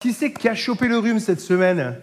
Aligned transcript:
Qui 0.00 0.14
c'est 0.14 0.32
qui 0.32 0.48
a 0.48 0.54
chopé 0.54 0.88
le 0.88 0.96
rhume 0.96 1.20
cette 1.20 1.42
semaine 1.42 1.96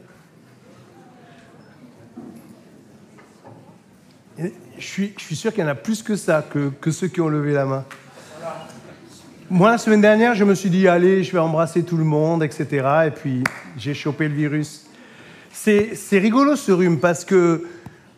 je 4.38 4.86
suis, 4.86 5.16
je 5.18 5.34
sûr 5.34 5.52
qu'il 5.52 5.64
y 5.64 5.66
en 5.66 5.70
a 5.70 5.74
plus 5.74 6.04
que 6.04 6.16
ça, 6.16 6.46
que, 6.48 6.70
que 6.70 6.92
ceux 6.92 7.08
qui 7.08 7.22
ont 7.22 7.28
levé 7.28 7.54
la 7.54 7.66
main. 7.66 7.86
Moi, 9.50 9.72
la 9.72 9.80
semaine 9.80 10.02
dernière, 10.02 10.36
je 10.36 10.44
me 10.44 10.54
suis 10.54 10.70
dit, 10.70 10.88
allez, 10.88 11.24
je 11.24 11.32
vais 11.32 11.40
embrasser 11.40 11.82
tout 11.82 11.98
le 11.98 12.04
monde, 12.04 12.44
etc. 12.44 12.88
Et 13.08 13.10
puis, 13.10 13.44
j'ai 13.80 13.96
chopé 13.96 14.28
le 14.28 14.36
virus. 14.36 14.86
C'est 15.52 15.98
rigolo 16.12 16.56
ce 16.56 16.72
rhume 16.72 17.00
parce 17.00 17.26
que 17.26 17.66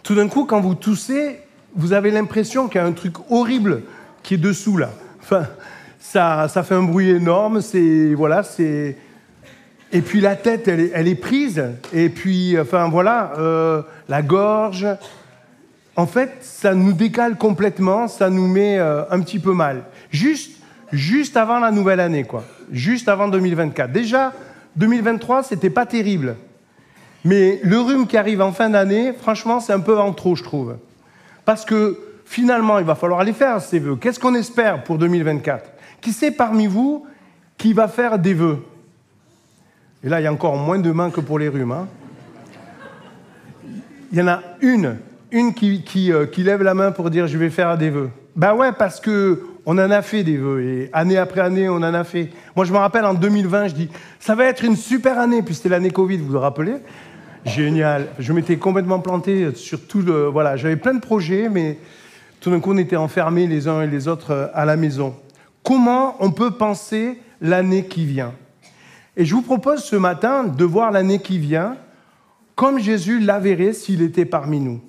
tout 0.03 0.13
d'un 0.13 0.27
coup, 0.27 0.43
quand 0.43 0.59
vous 0.59 0.75
toussez, 0.75 1.39
vous 1.73 1.93
avez 1.93 2.11
l'impression 2.11 2.67
qu'il 2.67 2.81
y 2.81 2.83
a 2.83 2.85
un 2.85 2.91
truc 2.91 3.13
horrible 3.29 3.83
qui 4.23 4.33
est 4.33 4.37
dessous 4.37 4.75
là. 4.75 4.89
Enfin, 5.21 5.47
ça, 6.01 6.49
ça 6.49 6.63
fait 6.63 6.75
un 6.75 6.83
bruit 6.83 7.11
énorme. 7.11 7.61
C'est 7.61 8.13
voilà, 8.13 8.43
c'est 8.43 8.97
et 9.91 10.01
puis 10.01 10.21
la 10.21 10.35
tête, 10.35 10.67
elle 10.67 11.07
est, 11.07 11.15
prise. 11.15 11.63
Et 11.93 12.09
puis, 12.09 12.59
enfin 12.59 12.89
voilà, 12.89 13.33
euh, 13.37 13.81
la 14.07 14.21
gorge. 14.21 14.87
En 15.95 16.05
fait, 16.05 16.37
ça 16.41 16.75
nous 16.75 16.93
décale 16.93 17.37
complètement, 17.37 18.07
ça 18.07 18.29
nous 18.29 18.47
met 18.47 18.77
euh, 18.77 19.03
un 19.09 19.19
petit 19.19 19.39
peu 19.39 19.53
mal. 19.53 19.83
Juste, 20.11 20.61
juste 20.91 21.35
avant 21.35 21.59
la 21.59 21.71
nouvelle 21.71 21.99
année, 21.99 22.23
quoi. 22.23 22.43
Juste 22.71 23.09
avant 23.09 23.27
2024. 23.27 23.91
Déjà, 23.91 24.31
2023, 24.75 25.43
c'était 25.43 25.71
pas 25.71 25.85
terrible. 25.85 26.35
Mais 27.25 27.59
le 27.63 27.79
rhume 27.79 28.07
qui 28.07 28.15
arrive 28.15 28.41
en 28.41 28.51
fin 28.51 28.69
d'année, 28.69 29.13
franchement, 29.13 29.59
c'est 29.59 29.73
un 29.73 29.79
peu 29.79 29.99
en 29.99 30.13
trop, 30.13 30.35
je 30.35 30.43
trouve. 30.43 30.77
Parce 31.45 31.65
que 31.65 31.99
finalement, 32.25 32.77
il 32.77 32.85
va 32.85 32.95
falloir 32.95 33.19
aller 33.19 33.33
faire 33.33 33.59
ces 33.59 33.79
vœux. 33.79 33.95
Qu'est-ce 33.95 34.19
qu'on 34.19 34.35
espère 34.35 34.83
pour 34.83 34.99
2024 34.99 35.69
Qui 35.99 36.13
sait 36.13 36.31
parmi 36.31 36.67
vous 36.67 37.05
qui 37.57 37.73
va 37.73 37.87
faire 37.87 38.19
des 38.19 38.35
vœux? 38.35 38.63
Et 40.03 40.09
là, 40.09 40.21
il 40.21 40.23
y 40.23 40.27
a 40.27 40.33
encore 40.33 40.55
moins 40.55 40.79
de 40.79 40.91
mains 40.91 41.09
que 41.09 41.19
pour 41.19 41.39
les 41.39 41.49
rhumes. 41.49 41.71
Hein. 41.71 41.87
il 44.11 44.17
y 44.17 44.21
en 44.21 44.27
a 44.27 44.41
une, 44.61 44.97
une 45.31 45.53
qui, 45.53 45.83
qui, 45.83 46.13
euh, 46.13 46.25
qui, 46.25 46.43
lève 46.43 46.63
la 46.63 46.73
main 46.73 46.91
pour 46.91 47.09
dire 47.09 47.27
je 47.27 47.37
vais 47.37 47.49
faire 47.49 47.77
des 47.77 47.89
vœux. 47.89 48.09
Ben 48.35 48.53
ouais, 48.53 48.71
parce 48.71 48.99
que 48.99 49.43
on 49.65 49.73
en 49.73 49.91
a 49.91 50.01
fait 50.01 50.23
des 50.23 50.37
vœux 50.37 50.63
et 50.63 50.89
année 50.93 51.17
après 51.17 51.41
année, 51.41 51.67
on 51.67 51.75
en 51.75 51.93
a 51.93 52.03
fait. 52.03 52.29
Moi, 52.55 52.65
je 52.65 52.71
me 52.71 52.77
rappelle 52.77 53.05
en 53.05 53.13
2020, 53.13 53.67
je 53.67 53.75
dis 53.75 53.89
ça 54.19 54.35
va 54.35 54.45
être 54.45 54.63
une 54.63 54.77
super 54.77 55.19
année, 55.19 55.41
puis 55.41 55.53
c'était 55.53 55.69
l'année 55.69 55.91
Covid, 55.91 56.17
vous 56.17 56.31
vous 56.31 56.39
rappelez? 56.39 56.75
Génial. 57.45 58.07
Je 58.19 58.33
m'étais 58.33 58.57
complètement 58.57 58.99
planté 58.99 59.53
sur 59.55 59.85
tout 59.85 60.01
le. 60.01 60.27
Voilà, 60.27 60.55
j'avais 60.55 60.77
plein 60.77 60.93
de 60.93 61.01
projets, 61.01 61.49
mais 61.49 61.77
tout 62.39 62.49
d'un 62.49 62.61
coup, 62.61 62.71
on 62.71 62.77
était 62.77 62.95
enfermés 62.95 63.47
les 63.47 63.67
uns 63.67 63.81
et 63.81 63.87
les 63.87 64.07
autres 64.07 64.31
euh, 64.31 64.47
à 64.53 64.63
la 64.63 64.77
maison. 64.77 65.13
Comment 65.61 66.15
on 66.19 66.31
peut 66.31 66.51
penser 66.51 67.19
l'année 67.41 67.85
qui 67.85 68.05
vient? 68.05 68.33
Et 69.19 69.25
je 69.25 69.35
vous 69.35 69.41
propose 69.41 69.83
ce 69.83 69.97
matin 69.97 70.45
de 70.45 70.63
voir 70.63 70.91
l'année 70.91 71.19
qui 71.19 71.39
vient 71.39 71.75
comme 72.55 72.79
Jésus 72.79 73.19
la 73.19 73.37
verrait 73.37 73.73
s'il 73.73 74.01
était 74.01 74.23
parmi 74.23 74.61
nous. 74.61 74.79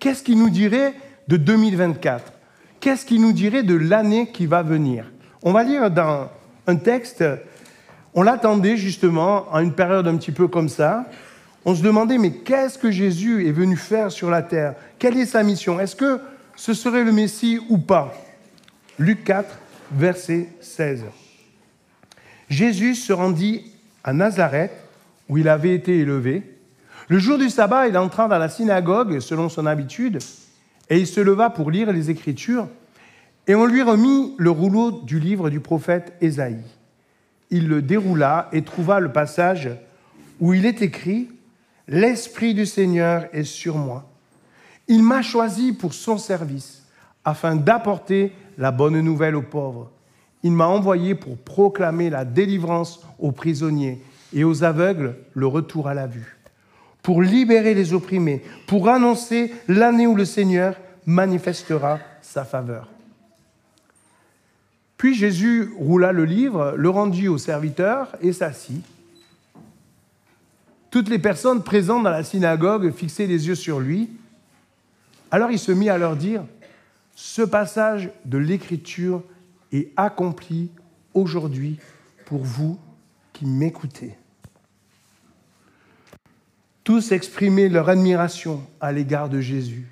Qu'est-ce 0.00 0.22
qu'il 0.22 0.38
nous 0.38 0.48
dirait 0.48 0.94
de 1.28 1.36
2024 1.36 2.32
Qu'est-ce 2.80 3.04
qu'il 3.04 3.20
nous 3.20 3.32
dirait 3.32 3.64
de 3.64 3.74
l'année 3.74 4.30
qui 4.32 4.46
va 4.46 4.62
venir? 4.62 5.12
On 5.42 5.52
va 5.52 5.64
lire 5.64 5.90
dans 5.90 6.30
un 6.66 6.76
texte, 6.76 7.22
on 8.14 8.22
l'attendait 8.22 8.78
justement 8.78 9.52
à 9.52 9.60
une 9.60 9.74
période 9.74 10.08
un 10.08 10.16
petit 10.16 10.32
peu 10.32 10.48
comme 10.48 10.70
ça, 10.70 11.04
on 11.66 11.74
se 11.74 11.82
demandait, 11.82 12.16
mais 12.16 12.30
qu'est-ce 12.30 12.78
que 12.78 12.90
Jésus 12.90 13.46
est 13.46 13.52
venu 13.52 13.76
faire 13.76 14.10
sur 14.10 14.30
la 14.30 14.40
terre? 14.40 14.76
Quelle 14.98 15.18
est 15.18 15.26
sa 15.26 15.42
mission? 15.42 15.78
Est-ce 15.78 15.94
que 15.94 16.20
ce 16.56 16.72
serait 16.72 17.04
le 17.04 17.12
Messie 17.12 17.60
ou 17.68 17.76
pas? 17.76 18.14
Luc 18.98 19.24
4, 19.24 19.46
verset 19.92 20.48
16. 20.62 21.04
Jésus 22.48 22.94
se 22.94 23.12
rendit 23.12 23.64
à 24.04 24.12
Nazareth, 24.12 24.72
où 25.28 25.38
il 25.38 25.48
avait 25.48 25.74
été 25.74 25.98
élevé. 25.98 26.42
Le 27.08 27.18
jour 27.18 27.38
du 27.38 27.50
sabbat, 27.50 27.88
il 27.88 27.96
entra 27.98 28.28
dans 28.28 28.38
la 28.38 28.48
synagogue, 28.48 29.20
selon 29.20 29.48
son 29.48 29.66
habitude, 29.66 30.18
et 30.90 30.98
il 30.98 31.06
se 31.06 31.20
leva 31.20 31.50
pour 31.50 31.70
lire 31.70 31.92
les 31.92 32.10
Écritures, 32.10 32.68
et 33.46 33.54
on 33.54 33.66
lui 33.66 33.82
remit 33.82 34.34
le 34.38 34.50
rouleau 34.50 34.90
du 34.90 35.18
livre 35.18 35.48
du 35.50 35.60
prophète 35.60 36.12
Ésaïe. 36.20 36.62
Il 37.50 37.68
le 37.68 37.80
déroula 37.80 38.48
et 38.52 38.62
trouva 38.62 39.00
le 39.00 39.10
passage 39.10 39.70
où 40.38 40.52
il 40.52 40.66
est 40.66 40.82
écrit 40.82 41.28
L'Esprit 41.88 42.52
du 42.52 42.66
Seigneur 42.66 43.26
est 43.32 43.44
sur 43.44 43.78
moi. 43.78 44.06
Il 44.88 45.02
m'a 45.02 45.22
choisi 45.22 45.72
pour 45.72 45.94
son 45.94 46.18
service, 46.18 46.86
afin 47.24 47.56
d'apporter 47.56 48.32
la 48.58 48.70
bonne 48.70 49.00
nouvelle 49.00 49.36
aux 49.36 49.42
pauvres. 49.42 49.90
Il 50.42 50.52
m'a 50.52 50.66
envoyé 50.66 51.14
pour 51.14 51.36
proclamer 51.36 52.10
la 52.10 52.24
délivrance 52.24 53.00
aux 53.18 53.32
prisonniers 53.32 54.00
et 54.32 54.44
aux 54.44 54.64
aveugles 54.64 55.16
le 55.34 55.46
retour 55.46 55.88
à 55.88 55.94
la 55.94 56.06
vue, 56.06 56.36
pour 57.02 57.22
libérer 57.22 57.74
les 57.74 57.92
opprimés, 57.92 58.42
pour 58.66 58.88
annoncer 58.88 59.52
l'année 59.66 60.06
où 60.06 60.14
le 60.14 60.24
Seigneur 60.24 60.76
manifestera 61.06 61.98
sa 62.22 62.44
faveur. 62.44 62.88
Puis 64.98 65.14
Jésus 65.14 65.70
roula 65.78 66.12
le 66.12 66.24
livre, 66.24 66.74
le 66.76 66.90
rendit 66.90 67.28
au 67.28 67.38
serviteur 67.38 68.16
et 68.20 68.32
s'assit. 68.32 68.84
Toutes 70.90 71.08
les 71.08 71.18
personnes 71.18 71.62
présentes 71.62 72.02
dans 72.02 72.10
la 72.10 72.24
synagogue 72.24 72.92
fixaient 72.92 73.26
les 73.26 73.46
yeux 73.46 73.54
sur 73.54 73.78
lui. 73.78 74.10
Alors 75.30 75.50
il 75.50 75.58
se 75.58 75.72
mit 75.72 75.88
à 75.88 75.98
leur 75.98 76.16
dire, 76.16 76.42
ce 77.14 77.42
passage 77.42 78.10
de 78.24 78.38
l'Écriture 78.38 79.22
est 79.72 79.92
accompli 79.96 80.70
aujourd'hui 81.14 81.78
pour 82.26 82.42
vous 82.44 82.78
qui 83.32 83.46
m'écoutez. 83.46 84.16
Tous 86.84 87.12
exprimaient 87.12 87.68
leur 87.68 87.88
admiration 87.88 88.66
à 88.80 88.92
l'égard 88.92 89.28
de 89.28 89.40
Jésus 89.40 89.86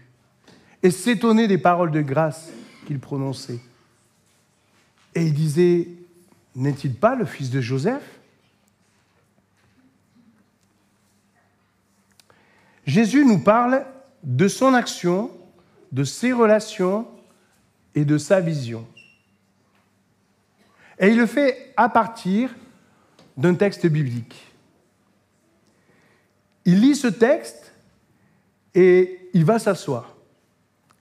et 0.82 0.90
s'étonnaient 0.90 1.48
des 1.48 1.58
paroles 1.58 1.90
de 1.90 2.00
grâce 2.00 2.50
qu'il 2.86 2.98
prononçait. 3.00 3.60
Et 5.14 5.22
ils 5.22 5.34
disaient, 5.34 5.88
n'est-il 6.54 6.94
pas 6.94 7.14
le 7.14 7.24
fils 7.24 7.50
de 7.50 7.60
Joseph? 7.60 8.02
Jésus 12.86 13.24
nous 13.24 13.40
parle 13.40 13.84
de 14.22 14.48
son 14.48 14.72
action, 14.72 15.30
de 15.92 16.04
ses 16.04 16.32
relations 16.32 17.06
et 17.94 18.04
de 18.04 18.16
sa 18.16 18.40
vision. 18.40 18.86
Et 20.98 21.08
il 21.08 21.16
le 21.16 21.26
fait 21.26 21.72
à 21.76 21.88
partir 21.88 22.54
d'un 23.36 23.54
texte 23.54 23.86
biblique. 23.86 24.52
Il 26.64 26.80
lit 26.80 26.96
ce 26.96 27.06
texte 27.06 27.72
et 28.74 29.28
il 29.34 29.44
va 29.44 29.58
s'asseoir. 29.58 30.16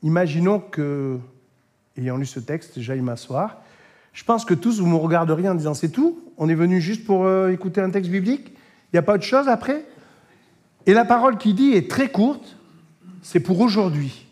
Imaginons 0.04 0.60
que, 0.60 1.18
ayant 1.98 2.18
lu 2.18 2.26
ce 2.26 2.40
texte, 2.40 2.80
j'aille 2.80 3.02
m'asseoir. 3.02 3.62
Je 4.14 4.24
pense 4.24 4.46
que 4.46 4.54
tous, 4.54 4.80
vous 4.80 4.88
me 4.88 4.96
regarderiez 4.96 5.50
en 5.50 5.56
disant 5.56 5.74
c'est 5.74 5.90
tout 5.90 6.22
On 6.38 6.50
est 6.50 6.56
venu 6.56 6.82
juste 6.82 7.06
pour 7.06 7.26
euh, 7.26 7.50
écouter 7.50 7.82
un 7.82 7.90
texte 7.90 8.12
biblique? 8.12 8.50
Il 8.50 8.96
n'y 8.96 9.00
a 9.00 9.02
pas 9.02 9.16
autre 9.16 9.24
chose 9.24 9.48
après? 9.48 9.86
Et 10.86 10.94
la 10.94 11.06
parole 11.06 11.38
qui 11.38 11.54
dit 11.54 11.72
est 11.72 11.90
très 11.90 12.12
courte, 12.12 12.58
c'est 13.22 13.40
pour 13.40 13.60
aujourd'hui. 13.60 14.28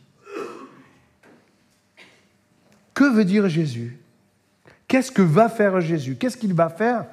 Que 2.93 3.05
veut 3.05 3.25
dire 3.25 3.49
Jésus? 3.49 3.97
Qu'est-ce 4.93 5.11
que 5.11 5.23
va 5.23 5.49
faire 5.49 5.81
Jésus? 5.81 6.17
Qu'est-ce 6.17 6.37
qu'il 6.37 6.53
va 6.53 6.69
faire? 6.69 7.05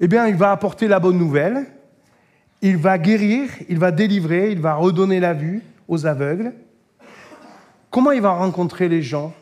Eh 0.00 0.06
bien, 0.06 0.26
il 0.26 0.36
va 0.36 0.52
apporter 0.52 0.86
la 0.86 1.00
bonne 1.00 1.16
nouvelle, 1.16 1.64
il 2.60 2.76
va 2.76 2.98
guérir, 2.98 3.48
il 3.70 3.78
va 3.78 3.90
délivrer, 3.90 4.52
il 4.52 4.60
va 4.60 4.74
redonner 4.74 5.18
la 5.18 5.32
vue 5.32 5.62
aux 5.88 6.04
aveugles. 6.04 6.52
Comment 7.88 8.10
il 8.10 8.20
va 8.20 8.32
rencontrer 8.32 8.90
les 8.90 9.00
gens? 9.00 9.32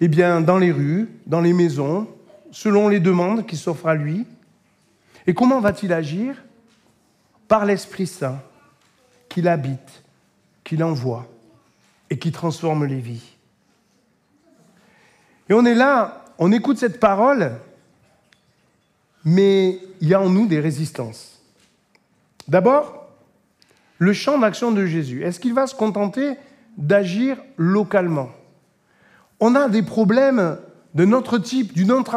Eh 0.00 0.08
bien, 0.08 0.40
dans 0.40 0.56
les 0.56 0.72
rues, 0.72 1.10
dans 1.26 1.42
les 1.42 1.52
maisons, 1.52 2.08
selon 2.50 2.88
les 2.88 3.00
demandes 3.00 3.44
qui 3.44 3.58
s'offrent 3.58 3.88
à 3.88 3.94
lui. 3.94 4.24
Et 5.26 5.34
comment 5.34 5.60
va-t-il 5.60 5.92
agir? 5.92 6.42
Par 7.48 7.66
l'Esprit 7.66 8.06
Saint 8.06 8.40
qu'il 9.28 9.46
habite, 9.46 10.02
qu'il 10.64 10.82
envoie 10.82 11.26
et 12.08 12.18
qui 12.18 12.32
transforme 12.32 12.86
les 12.86 13.00
vies. 13.00 13.36
Et 15.50 15.52
on 15.52 15.66
est 15.66 15.74
là, 15.74 16.19
on 16.40 16.50
écoute 16.52 16.78
cette 16.78 16.98
parole, 16.98 17.52
mais 19.24 19.78
il 20.00 20.08
y 20.08 20.14
a 20.14 20.20
en 20.20 20.30
nous 20.30 20.46
des 20.46 20.58
résistances. 20.58 21.38
D'abord, 22.48 23.08
le 23.98 24.14
champ 24.14 24.38
d'action 24.38 24.72
de 24.72 24.86
Jésus. 24.86 25.22
Est-ce 25.22 25.38
qu'il 25.38 25.52
va 25.52 25.66
se 25.66 25.74
contenter 25.74 26.32
d'agir 26.78 27.36
localement? 27.58 28.30
On 29.38 29.54
a 29.54 29.68
des 29.68 29.82
problèmes 29.82 30.56
de 30.94 31.04
notre 31.04 31.36
type, 31.36 31.74
d'une 31.74 31.92
autre 31.92 32.16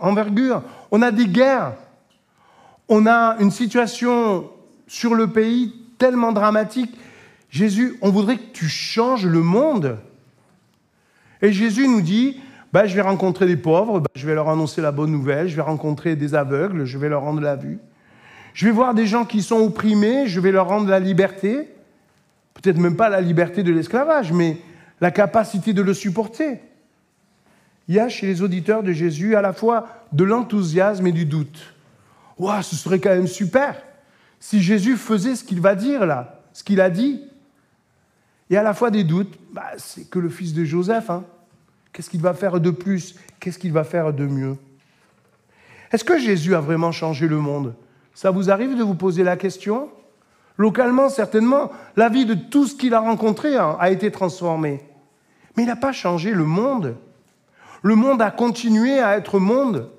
envergure. 0.00 0.62
On 0.90 1.00
a 1.00 1.10
des 1.10 1.26
guerres. 1.26 1.72
On 2.88 3.06
a 3.06 3.36
une 3.40 3.50
situation 3.50 4.50
sur 4.86 5.14
le 5.14 5.28
pays 5.28 5.74
tellement 5.96 6.32
dramatique. 6.32 6.94
Jésus, 7.48 7.96
on 8.02 8.10
voudrait 8.10 8.36
que 8.36 8.52
tu 8.52 8.68
changes 8.68 9.26
le 9.26 9.40
monde. 9.40 9.96
Et 11.40 11.52
Jésus 11.52 11.88
nous 11.88 12.02
dit, 12.02 12.38
ben, 12.72 12.86
je 12.86 12.94
vais 12.94 13.02
rencontrer 13.02 13.46
des 13.46 13.56
pauvres, 13.56 14.00
ben, 14.00 14.08
je 14.14 14.26
vais 14.26 14.34
leur 14.34 14.48
annoncer 14.48 14.80
la 14.80 14.92
bonne 14.92 15.10
nouvelle, 15.10 15.48
je 15.48 15.56
vais 15.56 15.62
rencontrer 15.62 16.16
des 16.16 16.34
aveugles, 16.34 16.84
je 16.84 16.98
vais 16.98 17.08
leur 17.08 17.22
rendre 17.22 17.40
la 17.40 17.56
vue. 17.56 17.78
Je 18.54 18.66
vais 18.66 18.72
voir 18.72 18.94
des 18.94 19.06
gens 19.06 19.24
qui 19.24 19.42
sont 19.42 19.60
opprimés, 19.60 20.26
je 20.26 20.40
vais 20.40 20.52
leur 20.52 20.68
rendre 20.68 20.88
la 20.88 21.00
liberté. 21.00 21.68
Peut-être 22.54 22.78
même 22.78 22.96
pas 22.96 23.08
la 23.08 23.20
liberté 23.20 23.62
de 23.62 23.72
l'esclavage, 23.72 24.32
mais 24.32 24.58
la 25.00 25.10
capacité 25.10 25.72
de 25.72 25.82
le 25.82 25.94
supporter. 25.94 26.60
Il 27.88 27.94
y 27.94 27.98
a 27.98 28.08
chez 28.08 28.26
les 28.26 28.42
auditeurs 28.42 28.82
de 28.82 28.92
Jésus 28.92 29.36
à 29.36 29.42
la 29.42 29.52
fois 29.52 29.86
de 30.12 30.24
l'enthousiasme 30.24 31.06
et 31.06 31.12
du 31.12 31.24
doute. 31.24 31.74
Ouah, 32.38 32.62
ce 32.62 32.76
serait 32.76 33.00
quand 33.00 33.10
même 33.10 33.26
super 33.26 33.74
si 34.38 34.60
Jésus 34.60 34.96
faisait 34.96 35.36
ce 35.36 35.44
qu'il 35.44 35.60
va 35.60 35.74
dire 35.76 36.04
là, 36.04 36.40
ce 36.52 36.64
qu'il 36.64 36.80
a 36.80 36.90
dit. 36.90 37.22
Et 38.50 38.56
à 38.56 38.62
la 38.62 38.74
fois 38.74 38.90
des 38.90 39.04
doutes, 39.04 39.38
bah, 39.52 39.70
c'est 39.78 40.10
que 40.10 40.18
le 40.18 40.28
fils 40.28 40.52
de 40.52 40.64
Joseph. 40.64 41.10
Hein. 41.10 41.24
Qu'est-ce 41.92 42.10
qu'il 42.10 42.20
va 42.20 42.34
faire 42.34 42.60
de 42.60 42.70
plus? 42.70 43.16
Qu'est-ce 43.40 43.58
qu'il 43.58 43.72
va 43.72 43.84
faire 43.84 44.12
de 44.12 44.26
mieux? 44.26 44.56
Est-ce 45.92 46.04
que 46.04 46.18
Jésus 46.18 46.54
a 46.54 46.60
vraiment 46.60 46.92
changé 46.92 47.28
le 47.28 47.38
monde? 47.38 47.74
Ça 48.14 48.30
vous 48.30 48.50
arrive 48.50 48.76
de 48.76 48.82
vous 48.82 48.94
poser 48.94 49.22
la 49.22 49.36
question? 49.36 49.90
Localement, 50.56 51.08
certainement, 51.08 51.70
la 51.96 52.08
vie 52.08 52.26
de 52.26 52.34
tout 52.34 52.66
ce 52.66 52.74
qu'il 52.74 52.94
a 52.94 53.00
rencontré 53.00 53.56
a 53.56 53.90
été 53.90 54.10
transformée. 54.10 54.80
Mais 55.56 55.64
il 55.64 55.66
n'a 55.66 55.76
pas 55.76 55.92
changé 55.92 56.30
le 56.30 56.44
monde. 56.44 56.96
Le 57.82 57.94
monde 57.94 58.22
a 58.22 58.30
continué 58.30 59.00
à 59.00 59.16
être 59.16 59.38
monde. 59.38 59.90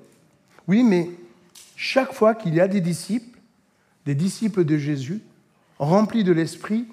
Oui, 0.66 0.82
mais 0.82 1.10
chaque 1.76 2.12
fois 2.12 2.34
qu'il 2.34 2.54
y 2.54 2.60
a 2.60 2.68
des 2.68 2.80
disciples, 2.80 3.38
des 4.06 4.14
disciples 4.14 4.64
de 4.64 4.78
Jésus, 4.78 5.22
remplis 5.78 6.24
de 6.24 6.32
l'Esprit, 6.32 6.86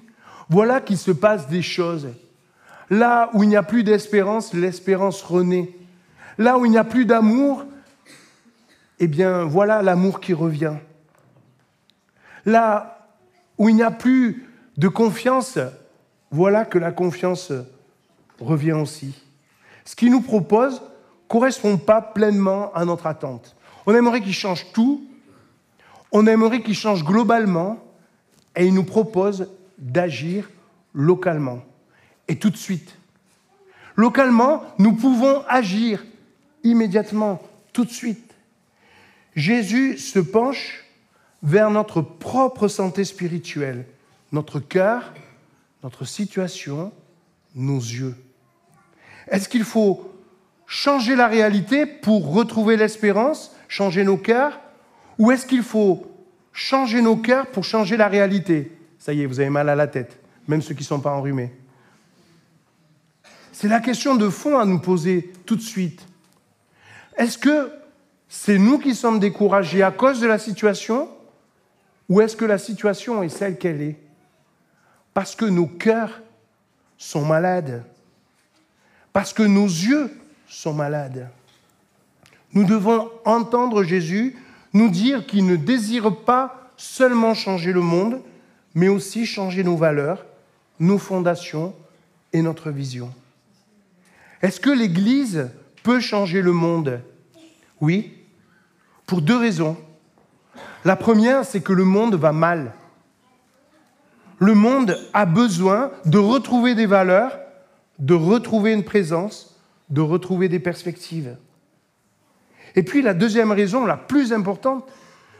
voilà 0.48 0.80
qu'il 0.80 0.98
se 0.98 1.10
passe 1.10 1.48
des 1.48 1.62
choses. 1.62 2.08
Là 2.92 3.30
où 3.32 3.42
il 3.42 3.48
n'y 3.48 3.56
a 3.56 3.62
plus 3.62 3.84
d'espérance, 3.84 4.52
l'espérance 4.52 5.22
renaît. 5.22 5.70
Là 6.36 6.58
où 6.58 6.66
il 6.66 6.70
n'y 6.70 6.76
a 6.76 6.84
plus 6.84 7.06
d'amour, 7.06 7.64
eh 8.98 9.06
bien 9.06 9.44
voilà 9.44 9.80
l'amour 9.80 10.20
qui 10.20 10.34
revient. 10.34 10.74
Là 12.44 13.08
où 13.56 13.70
il 13.70 13.76
n'y 13.76 13.82
a 13.82 13.90
plus 13.90 14.46
de 14.76 14.88
confiance, 14.88 15.58
voilà 16.30 16.66
que 16.66 16.76
la 16.76 16.92
confiance 16.92 17.50
revient 18.38 18.72
aussi. 18.72 19.18
Ce 19.86 19.96
qu'il 19.96 20.10
nous 20.10 20.20
propose 20.20 20.74
ne 20.74 21.28
correspond 21.28 21.78
pas 21.78 22.02
pleinement 22.02 22.74
à 22.74 22.84
notre 22.84 23.06
attente. 23.06 23.56
On 23.86 23.94
aimerait 23.94 24.20
qu'il 24.20 24.34
change 24.34 24.70
tout, 24.74 25.02
on 26.12 26.26
aimerait 26.26 26.60
qu'il 26.60 26.74
change 26.74 27.04
globalement, 27.04 27.82
et 28.54 28.66
il 28.66 28.74
nous 28.74 28.84
propose 28.84 29.48
d'agir 29.78 30.50
localement 30.92 31.62
et 32.32 32.36
tout 32.36 32.48
de 32.48 32.56
suite. 32.56 32.96
Localement, 33.94 34.64
nous 34.78 34.94
pouvons 34.94 35.44
agir 35.48 36.02
immédiatement, 36.64 37.42
tout 37.74 37.84
de 37.84 37.90
suite. 37.90 38.34
Jésus 39.36 39.98
se 39.98 40.18
penche 40.18 40.84
vers 41.42 41.70
notre 41.70 42.00
propre 42.00 42.68
santé 42.68 43.04
spirituelle, 43.04 43.84
notre 44.32 44.60
cœur, 44.60 45.12
notre 45.82 46.06
situation, 46.06 46.90
nos 47.54 47.78
yeux. 47.78 48.16
Est-ce 49.28 49.46
qu'il 49.46 49.64
faut 49.64 50.10
changer 50.66 51.16
la 51.16 51.28
réalité 51.28 51.84
pour 51.84 52.32
retrouver 52.32 52.78
l'espérance, 52.78 53.54
changer 53.68 54.04
nos 54.04 54.16
cœurs, 54.16 54.58
ou 55.18 55.30
est-ce 55.32 55.44
qu'il 55.44 55.62
faut 55.62 56.10
changer 56.54 57.02
nos 57.02 57.16
cœurs 57.16 57.48
pour 57.48 57.64
changer 57.64 57.98
la 57.98 58.08
réalité? 58.08 58.72
Ça 58.98 59.12
y 59.12 59.20
est, 59.20 59.26
vous 59.26 59.40
avez 59.40 59.50
mal 59.50 59.68
à 59.68 59.74
la 59.74 59.86
tête, 59.86 60.18
même 60.48 60.62
ceux 60.62 60.74
qui 60.74 60.82
ne 60.82 60.86
sont 60.86 61.00
pas 61.00 61.12
enrhumés. 61.12 61.52
C'est 63.62 63.68
la 63.68 63.78
question 63.78 64.16
de 64.16 64.28
fond 64.28 64.58
à 64.58 64.64
nous 64.64 64.80
poser 64.80 65.30
tout 65.46 65.54
de 65.54 65.60
suite. 65.60 66.04
Est-ce 67.16 67.38
que 67.38 67.70
c'est 68.28 68.58
nous 68.58 68.80
qui 68.80 68.92
sommes 68.92 69.20
découragés 69.20 69.84
à 69.84 69.92
cause 69.92 70.18
de 70.18 70.26
la 70.26 70.40
situation 70.40 71.08
ou 72.08 72.20
est-ce 72.20 72.34
que 72.34 72.44
la 72.44 72.58
situation 72.58 73.22
est 73.22 73.28
celle 73.28 73.58
qu'elle 73.58 73.80
est? 73.80 74.00
Parce 75.14 75.36
que 75.36 75.44
nos 75.44 75.66
cœurs 75.66 76.22
sont 76.98 77.24
malades 77.24 77.84
parce 79.12 79.32
que 79.32 79.44
nos 79.44 79.66
yeux 79.66 80.10
sont 80.48 80.74
malades. 80.74 81.30
Nous 82.54 82.64
devons 82.64 83.12
entendre 83.24 83.84
Jésus 83.84 84.36
nous 84.72 84.88
dire 84.88 85.24
qu'il 85.24 85.46
ne 85.46 85.54
désire 85.54 86.16
pas 86.24 86.72
seulement 86.76 87.34
changer 87.34 87.72
le 87.72 87.80
monde, 87.80 88.22
mais 88.74 88.88
aussi 88.88 89.24
changer 89.24 89.62
nos 89.62 89.76
valeurs, 89.76 90.26
nos 90.80 90.98
fondations 90.98 91.76
et 92.32 92.42
notre 92.42 92.72
vision. 92.72 93.14
Est-ce 94.42 94.60
que 94.60 94.70
l'Église 94.70 95.50
peut 95.82 96.00
changer 96.00 96.42
le 96.42 96.52
monde? 96.52 97.00
Oui, 97.80 98.12
pour 99.06 99.22
deux 99.22 99.36
raisons. 99.36 99.76
La 100.84 100.96
première, 100.96 101.44
c'est 101.44 101.60
que 101.60 101.72
le 101.72 101.84
monde 101.84 102.16
va 102.16 102.32
mal. 102.32 102.72
Le 104.38 104.54
monde 104.54 104.98
a 105.12 105.24
besoin 105.24 105.92
de 106.04 106.18
retrouver 106.18 106.74
des 106.74 106.86
valeurs 106.86 107.38
de 108.02 108.14
retrouver 108.14 108.72
une 108.72 108.82
présence, 108.82 109.56
de 109.88 110.00
retrouver 110.00 110.48
des 110.48 110.58
perspectives. 110.58 111.36
Et 112.74 112.82
puis 112.82 113.00
la 113.00 113.14
deuxième 113.14 113.52
raison, 113.52 113.86
la 113.86 113.96
plus 113.96 114.32
importante, 114.32 114.88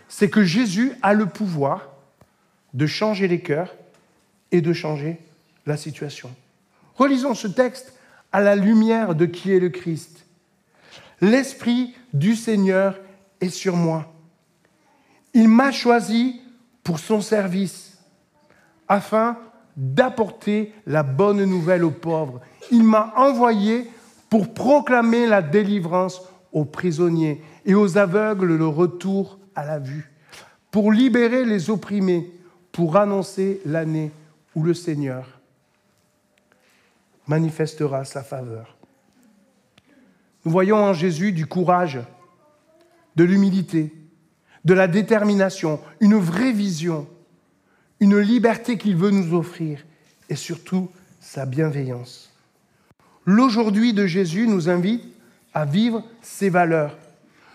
c'est 0.09 0.31
que 0.31 0.45
Jésus 0.45 0.93
a 1.03 1.13
le 1.13 1.27
pouvoir 1.27 1.89
de 2.73 2.87
changer 2.87 3.27
les 3.27 3.41
cœurs 3.41 3.75
et 4.53 4.61
de 4.61 4.73
changer 4.73 5.19
la 5.67 5.77
situation. 5.77 6.31
Relisons 6.95 7.35
ce 7.35 7.49
texte 7.49 7.95
à 8.33 8.41
la 8.41 8.57
lumière 8.57 9.15
de 9.15 9.27
qui 9.27 9.53
est 9.53 9.61
le 9.61 9.69
Christ. 9.69 10.27
L'Esprit 11.21 11.95
du 12.13 12.35
Seigneur 12.35 12.99
est 13.41 13.51
sur 13.51 13.77
moi. 13.77 14.13
Il 15.35 15.49
m'a 15.49 15.71
choisi 15.71 16.41
pour 16.83 16.99
son 16.99 17.21
service, 17.21 17.99
afin 18.89 19.39
d'apporter 19.77 20.75
la 20.87 21.03
bonne 21.03 21.45
nouvelle 21.45 21.85
aux 21.85 21.91
pauvres. 21.91 22.41
Il 22.71 22.83
m'a 22.83 23.13
envoyé 23.17 23.89
pour 24.29 24.53
proclamer 24.53 25.27
la 25.27 25.43
délivrance 25.43 26.23
aux 26.53 26.65
prisonniers 26.65 27.43
et 27.65 27.75
aux 27.75 27.97
aveugles 27.99 28.57
le 28.57 28.67
retour 28.67 29.39
à 29.55 29.65
la 29.65 29.79
vue, 29.79 30.11
pour 30.71 30.93
libérer 30.93 31.45
les 31.45 31.71
opprimés, 31.71 32.33
pour 32.73 32.97
annoncer 32.97 33.61
l'année 33.65 34.11
où 34.55 34.63
le 34.63 34.75
Seigneur 34.75 35.42
manifestera 37.27 38.05
sa 38.05 38.23
faveur. 38.23 38.77
Nous 40.45 40.53
voyons 40.53 40.77
en 40.77 40.93
Jésus 40.93 41.33
du 41.33 41.47
courage, 41.47 42.01
de 43.17 43.25
l'humilité, 43.25 43.93
de 44.65 44.75
la 44.75 44.89
détermination, 44.89 45.81
une 46.01 46.17
vraie 46.17 46.53
vision 46.53 47.07
une 48.03 48.19
liberté 48.19 48.79
qu'il 48.79 48.97
veut 48.97 49.13
nous 49.13 49.33
offrir 49.33 49.79
et 50.29 50.35
surtout 50.35 50.91
sa 51.21 51.47
bienveillance. 51.47 52.33
L'aujourd'hui 53.25 53.93
de 53.93 54.07
Jésus 54.07 54.49
nous 54.49 54.69
invite 54.69 55.05
à 55.55 55.65
vivre 55.65 56.03
ces 56.21 56.51
valeurs, 56.51 56.99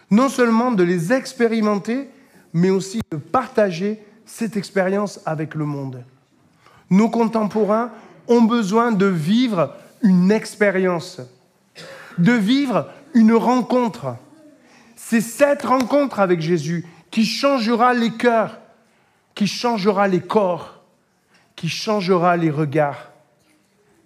non 0.10 0.30
seulement 0.30 0.72
de 0.72 0.84
les 0.84 1.12
expérimenter, 1.12 2.08
mais 2.54 2.70
aussi 2.70 3.02
de 3.12 3.18
partager 3.18 4.02
cette 4.26 4.56
expérience 4.56 5.20
avec 5.26 5.54
le 5.54 5.66
monde. 5.66 6.02
Nos 6.90 7.10
contemporains 7.10 7.92
ont 8.28 8.42
besoin 8.42 8.92
de 8.92 9.06
vivre 9.06 9.74
une 10.02 10.32
expérience, 10.32 11.22
de 12.18 12.34
vivre 12.34 12.90
une 13.14 13.34
rencontre. 13.34 14.16
C'est 14.96 15.22
cette 15.22 15.64
rencontre 15.64 16.20
avec 16.20 16.42
Jésus 16.42 16.86
qui 17.12 17.26
changera 17.26 17.94
les 17.94 18.12
cœurs, 18.12 18.60
qui 19.34 19.48
changera 19.48 20.08
les 20.08 20.22
corps, 20.22 20.84
qui 21.56 21.70
changera 21.70 22.38
les 22.38 22.52
regards, 22.52 23.12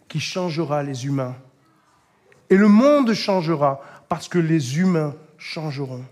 qui 0.07 0.19
changera 0.19 0.83
les 0.83 1.05
humains. 1.05 1.35
Et 2.49 2.57
le 2.57 2.67
monde 2.67 3.13
changera 3.13 3.81
parce 4.09 4.27
que 4.27 4.39
les 4.39 4.79
humains 4.79 5.15
changeront. 5.37 6.03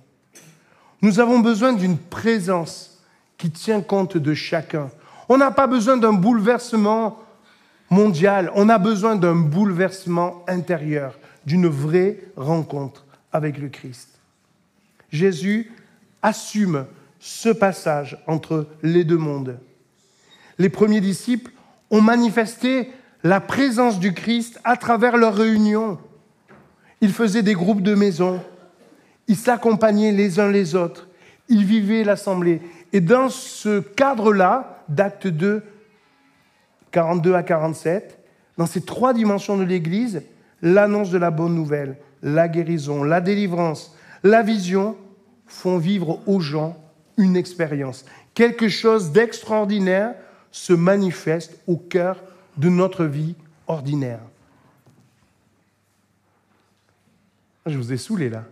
Nous 1.02 1.20
avons 1.20 1.40
besoin 1.40 1.74
d'une 1.74 1.98
présence 1.98 3.02
qui 3.38 3.52
tient 3.52 3.82
compte 3.82 4.18
de 4.18 4.34
chacun. 4.34 4.90
On 5.30 5.38
n'a 5.38 5.52
pas 5.52 5.68
besoin 5.68 5.98
d'un 5.98 6.14
bouleversement 6.14 7.20
mondial, 7.90 8.52
on 8.56 8.70
a 8.70 8.78
besoin 8.78 9.16
d'un 9.16 9.36
bouleversement 9.36 10.44
intérieur, 10.48 11.20
d'une 11.46 11.68
vraie 11.68 12.20
rencontre 12.36 13.06
avec 13.32 13.58
le 13.58 13.70
Christ. 13.70 14.20
Jésus 15.12 15.72
assume 16.22 16.86
ce 17.20 17.50
passage 17.50 18.18
entre 18.28 18.68
les 18.84 19.04
deux 19.04 19.18
mondes. 19.18 19.60
Les 20.58 20.70
premiers 20.70 21.02
disciples 21.02 21.52
ont 21.90 22.02
manifesté 22.02 22.92
la 23.24 23.40
présence 23.40 24.00
du 24.00 24.14
Christ 24.14 24.60
à 24.64 24.78
travers 24.78 25.18
leurs 25.18 25.36
réunions. 25.36 25.98
Ils 27.02 27.14
faisaient 27.14 27.44
des 27.44 27.54
groupes 27.54 27.82
de 27.82 27.96
maisons, 27.96 28.42
ils 29.28 29.38
s'accompagnaient 29.38 30.12
les 30.12 30.40
uns 30.40 30.52
les 30.52 30.76
autres, 30.76 31.08
ils 31.48 31.66
vivaient 31.66 32.04
l'assemblée. 32.04 32.62
Et 32.94 33.02
dans 33.02 33.30
ce 33.30 33.80
cadre-là, 33.80 34.84
d'acte 34.90 35.28
2, 35.28 35.64
42 36.92 37.34
à 37.34 37.44
47, 37.44 38.20
dans 38.58 38.66
ces 38.66 38.82
trois 38.82 39.14
dimensions 39.14 39.58
de 39.58 39.64
l'Église, 39.64 40.24
l'annonce 40.62 41.12
de 41.12 41.18
la 41.18 41.32
bonne 41.32 41.56
nouvelle 41.56 41.98
la 42.22 42.48
guérison, 42.48 43.04
la 43.04 43.22
délivrance, 43.22 43.96
la 44.24 44.42
vision 44.42 44.98
font 45.48 45.78
vivre 45.78 46.20
aux 46.28 46.40
gens 46.40 46.78
une 47.18 47.36
expérience. 47.36 48.06
Quelque 48.34 48.70
chose 48.70 49.12
d'extraordinaire 49.12 50.16
se 50.52 50.74
manifeste 50.74 51.60
au 51.68 51.78
cœur 51.78 52.22
de 52.58 52.70
notre 52.70 53.06
vie 53.06 53.36
ordinaire. 53.68 54.20
Je 57.66 57.78
vous 57.78 57.94
ai 57.94 57.98
saoulé 57.98 58.30
là. 58.30 58.44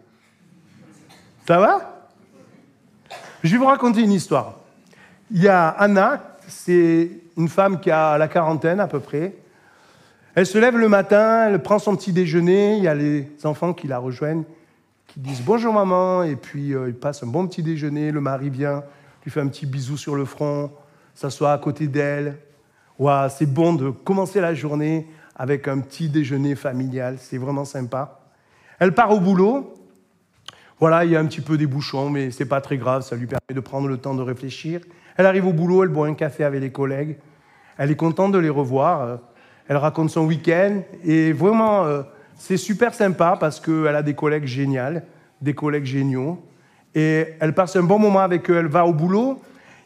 Ça 1.47 1.59
va? 1.59 2.09
Je 3.43 3.51
vais 3.51 3.57
vous 3.57 3.65
raconter 3.65 4.01
une 4.01 4.11
histoire. 4.11 4.59
Il 5.31 5.41
y 5.41 5.47
a 5.47 5.69
Anna, 5.69 6.36
c'est 6.47 7.09
une 7.37 7.49
femme 7.49 7.79
qui 7.79 7.91
a 7.91 8.17
la 8.17 8.27
quarantaine 8.27 8.79
à 8.79 8.87
peu 8.87 8.99
près. 8.99 9.35
Elle 10.35 10.45
se 10.45 10.57
lève 10.57 10.77
le 10.77 10.87
matin, 10.87 11.47
elle 11.49 11.61
prend 11.61 11.79
son 11.79 11.95
petit 11.95 12.13
déjeuner, 12.13 12.77
il 12.77 12.83
y 12.83 12.87
a 12.87 12.93
les 12.93 13.27
enfants 13.43 13.73
qui 13.73 13.87
la 13.87 13.97
rejoignent, 13.97 14.43
qui 15.07 15.19
disent 15.19 15.41
bonjour 15.41 15.73
maman, 15.73 16.23
et 16.23 16.35
puis 16.35 16.73
euh, 16.73 16.89
ils 16.89 16.95
passent 16.95 17.23
un 17.23 17.27
bon 17.27 17.47
petit 17.47 17.63
déjeuner, 17.63 18.11
le 18.11 18.21
mari 18.21 18.49
vient, 18.49 18.83
lui 19.23 19.31
fait 19.31 19.41
un 19.41 19.47
petit 19.47 19.65
bisou 19.65 19.97
sur 19.97 20.15
le 20.15 20.25
front, 20.25 20.71
s'assoit 21.15 21.53
à 21.53 21.57
côté 21.57 21.87
d'elle. 21.87 22.37
C'est 23.29 23.51
bon 23.51 23.73
de 23.73 23.89
commencer 23.89 24.41
la 24.41 24.53
journée 24.53 25.07
avec 25.35 25.67
un 25.67 25.79
petit 25.79 26.09
déjeuner 26.09 26.55
familial, 26.55 27.17
c'est 27.19 27.37
vraiment 27.37 27.65
sympa. 27.65 28.21
Elle 28.79 28.93
part 28.93 29.11
au 29.11 29.19
boulot. 29.19 29.73
Voilà, 30.79 31.05
il 31.05 31.11
y 31.11 31.15
a 31.15 31.19
un 31.19 31.25
petit 31.25 31.41
peu 31.41 31.57
des 31.57 31.65
bouchons, 31.65 32.11
mais 32.11 32.29
c'est 32.29 32.45
pas 32.45 32.61
très 32.61 32.77
grave, 32.77 33.01
ça 33.01 33.15
lui 33.15 33.25
permet 33.25 33.53
de 33.53 33.59
prendre 33.59 33.87
le 33.87 33.97
temps 33.97 34.13
de 34.13 34.21
réfléchir. 34.21 34.81
Elle 35.15 35.25
arrive 35.25 35.47
au 35.47 35.53
boulot, 35.53 35.83
elle 35.83 35.89
boit 35.89 36.05
un 36.05 36.13
café 36.13 36.43
avec 36.43 36.61
les 36.61 36.71
collègues. 36.71 37.17
Elle 37.79 37.89
est 37.89 37.95
contente 37.95 38.31
de 38.31 38.37
les 38.37 38.49
revoir. 38.49 39.19
Elle 39.67 39.77
raconte 39.77 40.11
son 40.11 40.25
week-end 40.25 40.81
et 41.03 41.33
vraiment, 41.33 41.83
euh, 41.85 42.03
c'est 42.35 42.57
super 42.57 42.93
sympa 42.93 43.37
parce 43.39 43.59
qu'elle 43.59 43.95
a 43.95 44.03
des 44.03 44.13
collègues 44.13 44.45
géniaux, 44.45 45.01
des 45.41 45.55
collègues 45.55 45.85
géniaux. 45.85 46.43
Et 46.93 47.25
elle 47.39 47.53
passe 47.53 47.75
un 47.75 47.83
bon 47.83 47.97
moment 47.97 48.19
avec 48.19 48.49
eux. 48.49 48.57
Elle 48.57 48.67
va 48.67 48.85
au 48.85 48.93
boulot. 48.93 49.41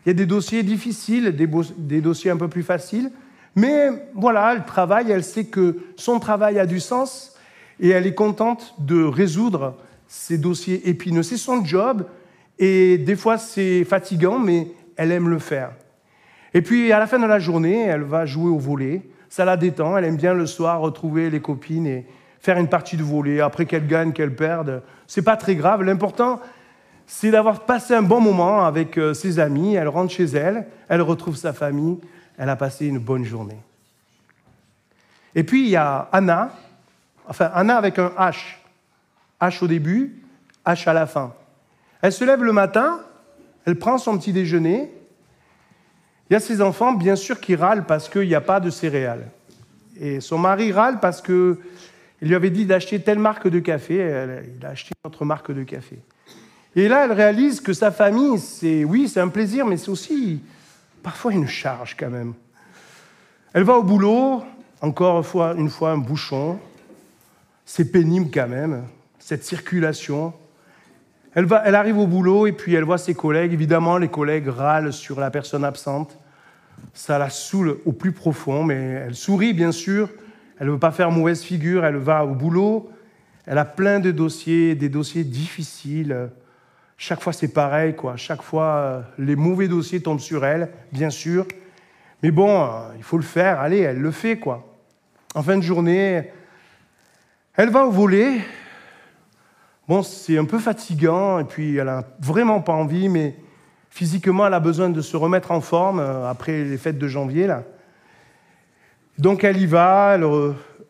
Il 0.05 0.09
y 0.09 0.11
a 0.11 0.13
des 0.13 0.25
dossiers 0.25 0.61
difficiles, 0.61 1.33
des 1.33 2.01
dossiers 2.01 2.31
un 2.31 2.37
peu 2.37 2.49
plus 2.49 2.63
faciles. 2.63 3.11
Mais 3.55 3.89
voilà, 4.13 4.53
elle 4.55 4.65
travaille, 4.65 5.09
elle 5.09 5.23
sait 5.23 5.45
que 5.45 5.77
son 5.95 6.19
travail 6.19 6.59
a 6.59 6.65
du 6.65 6.81
sens 6.81 7.37
et 7.79 7.89
elle 7.89 8.05
est 8.05 8.13
contente 8.13 8.75
de 8.79 9.03
résoudre 9.03 9.75
ces 10.11 10.37
dossiers 10.37 10.89
épineux. 10.89 11.23
C'est 11.23 11.37
son 11.37 11.63
job 11.63 12.05
et 12.59 12.97
des 12.97 13.15
fois 13.15 13.37
c'est 13.37 13.85
fatigant, 13.85 14.39
mais 14.39 14.67
elle 14.97 15.13
aime 15.13 15.29
le 15.29 15.39
faire. 15.39 15.71
Et 16.53 16.61
puis 16.61 16.91
à 16.91 16.99
la 16.99 17.07
fin 17.07 17.17
de 17.17 17.25
la 17.25 17.39
journée, 17.39 17.83
elle 17.83 18.03
va 18.03 18.25
jouer 18.25 18.49
au 18.49 18.57
volet. 18.57 19.03
Ça 19.29 19.45
la 19.45 19.55
détend, 19.55 19.97
elle 19.97 20.03
aime 20.03 20.17
bien 20.17 20.33
le 20.33 20.45
soir 20.45 20.81
retrouver 20.81 21.29
les 21.29 21.39
copines 21.39 21.87
et 21.87 22.05
faire 22.41 22.57
une 22.57 22.67
partie 22.67 22.97
de 22.97 23.03
volet. 23.03 23.39
Après 23.39 23.65
qu'elle 23.65 23.87
gagne, 23.87 24.11
qu'elle 24.11 24.35
perde, 24.35 24.83
c'est 25.07 25.21
pas 25.21 25.37
très 25.37 25.55
grave. 25.55 25.81
L'important, 25.81 26.41
c'est 27.07 27.31
d'avoir 27.31 27.61
passé 27.61 27.93
un 27.93 28.01
bon 28.01 28.19
moment 28.19 28.65
avec 28.65 28.97
euh, 28.97 29.13
ses 29.13 29.39
amis. 29.39 29.75
Elle 29.75 29.87
rentre 29.87 30.11
chez 30.11 30.25
elle, 30.25 30.67
elle 30.89 31.01
retrouve 31.01 31.37
sa 31.37 31.53
famille, 31.53 31.99
elle 32.37 32.49
a 32.49 32.57
passé 32.57 32.85
une 32.85 32.99
bonne 32.99 33.23
journée. 33.23 33.59
Et 35.35 35.45
puis 35.45 35.63
il 35.63 35.69
y 35.69 35.77
a 35.77 36.09
Anna, 36.11 36.51
Enfin, 37.29 37.49
Anna 37.53 37.77
avec 37.77 37.97
un 37.97 38.11
H. 38.17 38.57
H 39.41 39.63
au 39.63 39.67
début, 39.67 40.21
H 40.65 40.87
à 40.87 40.93
la 40.93 41.07
fin. 41.07 41.33
Elle 42.01 42.13
se 42.13 42.23
lève 42.23 42.43
le 42.43 42.53
matin, 42.53 43.01
elle 43.65 43.77
prend 43.77 43.97
son 43.97 44.17
petit 44.17 44.33
déjeuner. 44.33 44.91
Il 46.29 46.33
y 46.33 46.35
a 46.35 46.39
ses 46.39 46.61
enfants, 46.61 46.93
bien 46.93 47.15
sûr, 47.15 47.41
qui 47.41 47.55
râlent 47.55 47.85
parce 47.85 48.07
qu'il 48.07 48.27
n'y 48.27 48.35
a 48.35 48.41
pas 48.41 48.59
de 48.59 48.69
céréales. 48.69 49.27
Et 49.99 50.21
son 50.21 50.37
mari 50.37 50.71
râle 50.71 50.99
parce 50.99 51.21
qu'il 51.21 51.57
lui 52.21 52.35
avait 52.35 52.49
dit 52.49 52.65
d'acheter 52.65 53.01
telle 53.01 53.19
marque 53.19 53.47
de 53.47 53.59
café. 53.59 53.95
Il 54.57 54.65
a 54.65 54.69
acheté 54.69 54.91
notre 55.03 55.25
marque 55.25 55.51
de 55.51 55.63
café. 55.63 55.99
Et 56.75 56.87
là, 56.87 57.05
elle 57.05 57.11
réalise 57.11 57.59
que 57.59 57.73
sa 57.73 57.91
famille, 57.91 58.39
c'est 58.39 58.85
oui, 58.85 59.09
c'est 59.09 59.19
un 59.19 59.27
plaisir, 59.27 59.65
mais 59.65 59.75
c'est 59.75 59.89
aussi 59.89 60.41
parfois 61.03 61.33
une 61.33 61.47
charge 61.47 61.97
quand 61.99 62.09
même. 62.09 62.33
Elle 63.53 63.63
va 63.63 63.73
au 63.73 63.83
boulot, 63.83 64.43
encore 64.79 65.25
une 65.57 65.69
fois 65.69 65.91
un 65.91 65.97
bouchon, 65.97 66.59
c'est 67.65 67.91
pénible 67.91 68.29
quand 68.33 68.47
même, 68.47 68.83
cette 69.21 69.43
circulation. 69.43 70.33
Elle, 71.33 71.45
va, 71.45 71.61
elle 71.65 71.75
arrive 71.75 71.97
au 71.97 72.07
boulot 72.07 72.47
et 72.47 72.51
puis 72.51 72.73
elle 72.73 72.83
voit 72.83 72.97
ses 72.97 73.13
collègues. 73.13 73.53
Évidemment, 73.53 73.97
les 73.97 74.09
collègues 74.09 74.47
râlent 74.47 74.91
sur 74.91 75.19
la 75.19 75.31
personne 75.31 75.63
absente. 75.63 76.17
Ça 76.93 77.17
la 77.17 77.29
saoule 77.29 77.77
au 77.85 77.93
plus 77.93 78.11
profond, 78.11 78.63
mais 78.63 79.03
elle 79.05 79.15
sourit 79.15 79.53
bien 79.53 79.71
sûr. 79.71 80.09
Elle 80.59 80.67
ne 80.67 80.71
veut 80.73 80.79
pas 80.79 80.91
faire 80.91 81.11
mauvaise 81.11 81.43
figure. 81.43 81.85
Elle 81.85 81.95
va 81.95 82.25
au 82.25 82.33
boulot. 82.33 82.91
Elle 83.45 83.57
a 83.57 83.65
plein 83.65 83.99
de 83.99 84.11
dossiers, 84.11 84.75
des 84.75 84.89
dossiers 84.89 85.23
difficiles. 85.23 86.29
Chaque 86.97 87.21
fois, 87.21 87.33
c'est 87.33 87.47
pareil, 87.47 87.95
quoi. 87.95 88.15
Chaque 88.17 88.41
fois, 88.41 88.65
euh, 88.65 89.01
les 89.17 89.35
mauvais 89.35 89.67
dossiers 89.67 90.01
tombent 90.01 90.19
sur 90.19 90.45
elle, 90.45 90.69
bien 90.91 91.09
sûr. 91.09 91.47
Mais 92.21 92.31
bon, 92.31 92.63
euh, 92.63 92.67
il 92.97 93.03
faut 93.03 93.17
le 93.17 93.23
faire. 93.23 93.59
Allez, 93.59 93.79
elle 93.79 93.99
le 93.99 94.11
fait, 94.11 94.37
quoi. 94.37 94.67
En 95.33 95.41
fin 95.41 95.57
de 95.57 95.63
journée, 95.63 96.29
elle 97.55 97.69
va 97.69 97.85
au 97.85 97.91
volet. 97.91 98.41
Bon, 99.91 100.03
c'est 100.03 100.37
un 100.37 100.45
peu 100.45 100.57
fatigant, 100.57 101.39
et 101.39 101.43
puis 101.43 101.75
elle 101.75 101.87
n'a 101.87 102.05
vraiment 102.21 102.61
pas 102.61 102.71
envie, 102.71 103.09
mais 103.09 103.35
physiquement, 103.89 104.47
elle 104.47 104.53
a 104.53 104.61
besoin 104.61 104.89
de 104.89 105.01
se 105.01 105.17
remettre 105.17 105.51
en 105.51 105.59
forme 105.59 105.99
euh, 105.99 106.29
après 106.29 106.63
les 106.63 106.77
fêtes 106.77 106.97
de 106.97 107.09
janvier. 107.09 107.45
Là. 107.45 107.65
Donc 109.17 109.43
elle 109.43 109.57
y 109.57 109.65
va, 109.65 110.13
elle, 110.15 110.25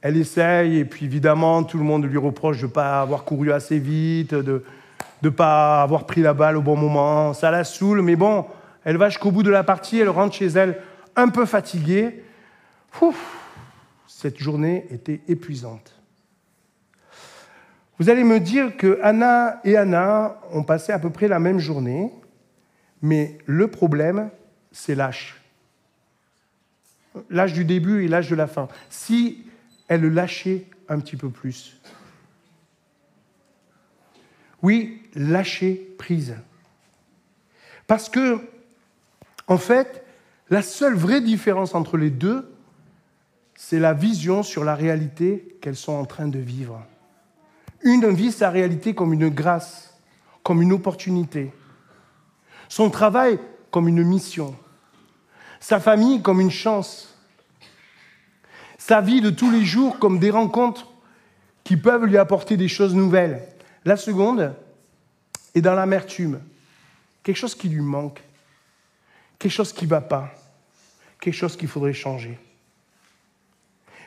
elle, 0.04 0.18
essaye, 0.18 0.78
et 0.78 0.86
puis 0.86 1.08
évidemment, 1.08 1.64
tout 1.64 1.80
le 1.80 1.84
monde 1.84 2.06
lui 2.06 2.20
reproche 2.20 2.60
de 2.60 2.68
ne 2.68 2.72
pas 2.72 3.02
avoir 3.02 3.24
couru 3.24 3.52
assez 3.52 3.80
vite, 3.80 4.36
de 4.36 4.64
ne 5.24 5.30
pas 5.30 5.82
avoir 5.82 6.06
pris 6.06 6.22
la 6.22 6.36
balle 6.36 6.56
au 6.56 6.62
bon 6.62 6.76
moment. 6.76 7.34
Ça 7.34 7.50
la 7.50 7.64
saoule, 7.64 8.04
mais 8.04 8.16
bon, 8.16 8.46
elle 8.84 8.98
va 8.98 9.10
jusqu'au 9.10 9.32
bout 9.32 9.42
de 9.42 9.50
la 9.50 9.64
partie, 9.64 9.98
elle 9.98 10.10
rentre 10.10 10.36
chez 10.36 10.46
elle 10.46 10.78
un 11.16 11.30
peu 11.30 11.48
fatiguée. 11.48 12.24
cette 14.06 14.38
journée 14.38 14.86
était 14.92 15.22
épuisante. 15.28 16.01
Vous 18.02 18.10
allez 18.10 18.24
me 18.24 18.40
dire 18.40 18.78
que 18.78 19.00
Anna 19.04 19.62
et 19.64 19.78
Anna 19.78 20.42
ont 20.52 20.64
passé 20.64 20.92
à 20.92 20.98
peu 20.98 21.12
près 21.12 21.28
la 21.28 21.38
même 21.38 21.60
journée, 21.60 22.12
mais 23.04 23.38
le 23.46 23.68
problème, 23.68 24.32
c'est 24.72 24.96
l'âge. 24.96 25.40
L'âge 27.30 27.54
du 27.54 27.64
début 27.64 28.04
et 28.04 28.08
l'âge 28.08 28.28
de 28.28 28.36
la 28.36 28.48
fin. 28.48 28.70
Si 28.90 29.46
elle 29.88 30.12
lâchait 30.12 30.66
un 30.90 31.00
petit 31.00 31.16
peu 31.16 31.30
plus. 31.30 31.80
Oui, 34.64 35.04
lâcher 35.14 35.94
prise. 36.00 36.36
Parce 37.86 38.10
que, 38.10 38.40
en 39.46 39.60
fait, 39.60 40.04
la 40.50 40.64
seule 40.64 40.96
vraie 40.96 41.22
différence 41.22 41.76
entre 41.76 41.98
les 41.98 42.10
deux, 42.10 42.52
c'est 43.54 43.78
la 43.78 43.94
vision 43.94 44.42
sur 44.42 44.64
la 44.64 44.74
réalité 44.74 45.56
qu'elles 45.62 45.76
sont 45.76 45.94
en 45.94 46.06
train 46.06 46.28
de 46.28 46.40
vivre. 46.40 46.84
Une 47.84 48.10
vit 48.14 48.32
sa 48.32 48.50
réalité 48.50 48.94
comme 48.94 49.14
une 49.14 49.30
grâce, 49.30 49.98
comme 50.44 50.62
une 50.62 50.74
opportunité. 50.74 51.52
Son 52.70 52.90
travail 52.90 53.40
comme 53.72 53.88
une 53.88 54.04
mission. 54.04 54.56
Sa 55.60 55.80
famille 55.80 56.22
comme 56.22 56.42
une 56.42 56.52
chance. 56.52 57.16
Sa 58.78 59.02
vie 59.02 59.22
de 59.22 59.30
tous 59.30 59.52
les 59.52 59.66
jours 59.66 60.00
comme 60.00 60.20
des 60.20 60.32
rencontres 60.32 60.88
qui 61.64 61.78
peuvent 61.78 62.06
lui 62.06 62.18
apporter 62.18 62.58
des 62.58 62.68
choses 62.68 62.96
nouvelles. 62.96 63.48
La 63.86 63.98
seconde 63.98 64.56
est 65.56 65.62
dans 65.62 65.76
l'amertume. 65.76 66.42
Quelque 67.24 67.38
chose 67.38 67.56
qui 67.56 67.70
lui 67.70 67.82
manque. 67.82 68.22
Quelque 69.38 69.52
chose 69.52 69.74
qui 69.74 69.86
ne 69.86 69.90
va 69.90 70.02
pas. 70.02 70.34
Quelque 71.20 71.36
chose 71.36 71.56
qu'il 71.56 71.68
faudrait 71.68 71.94
changer. 71.94 72.40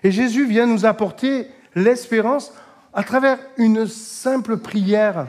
Et 0.02 0.11
Jésus 0.11 0.47
vient 0.47 0.66
nous 0.66 0.85
apporter 0.85 1.49
l'espérance 1.75 2.52
à 2.94 3.02
travers 3.02 3.38
une 3.56 3.86
simple 3.86 4.56
prière. 4.56 5.26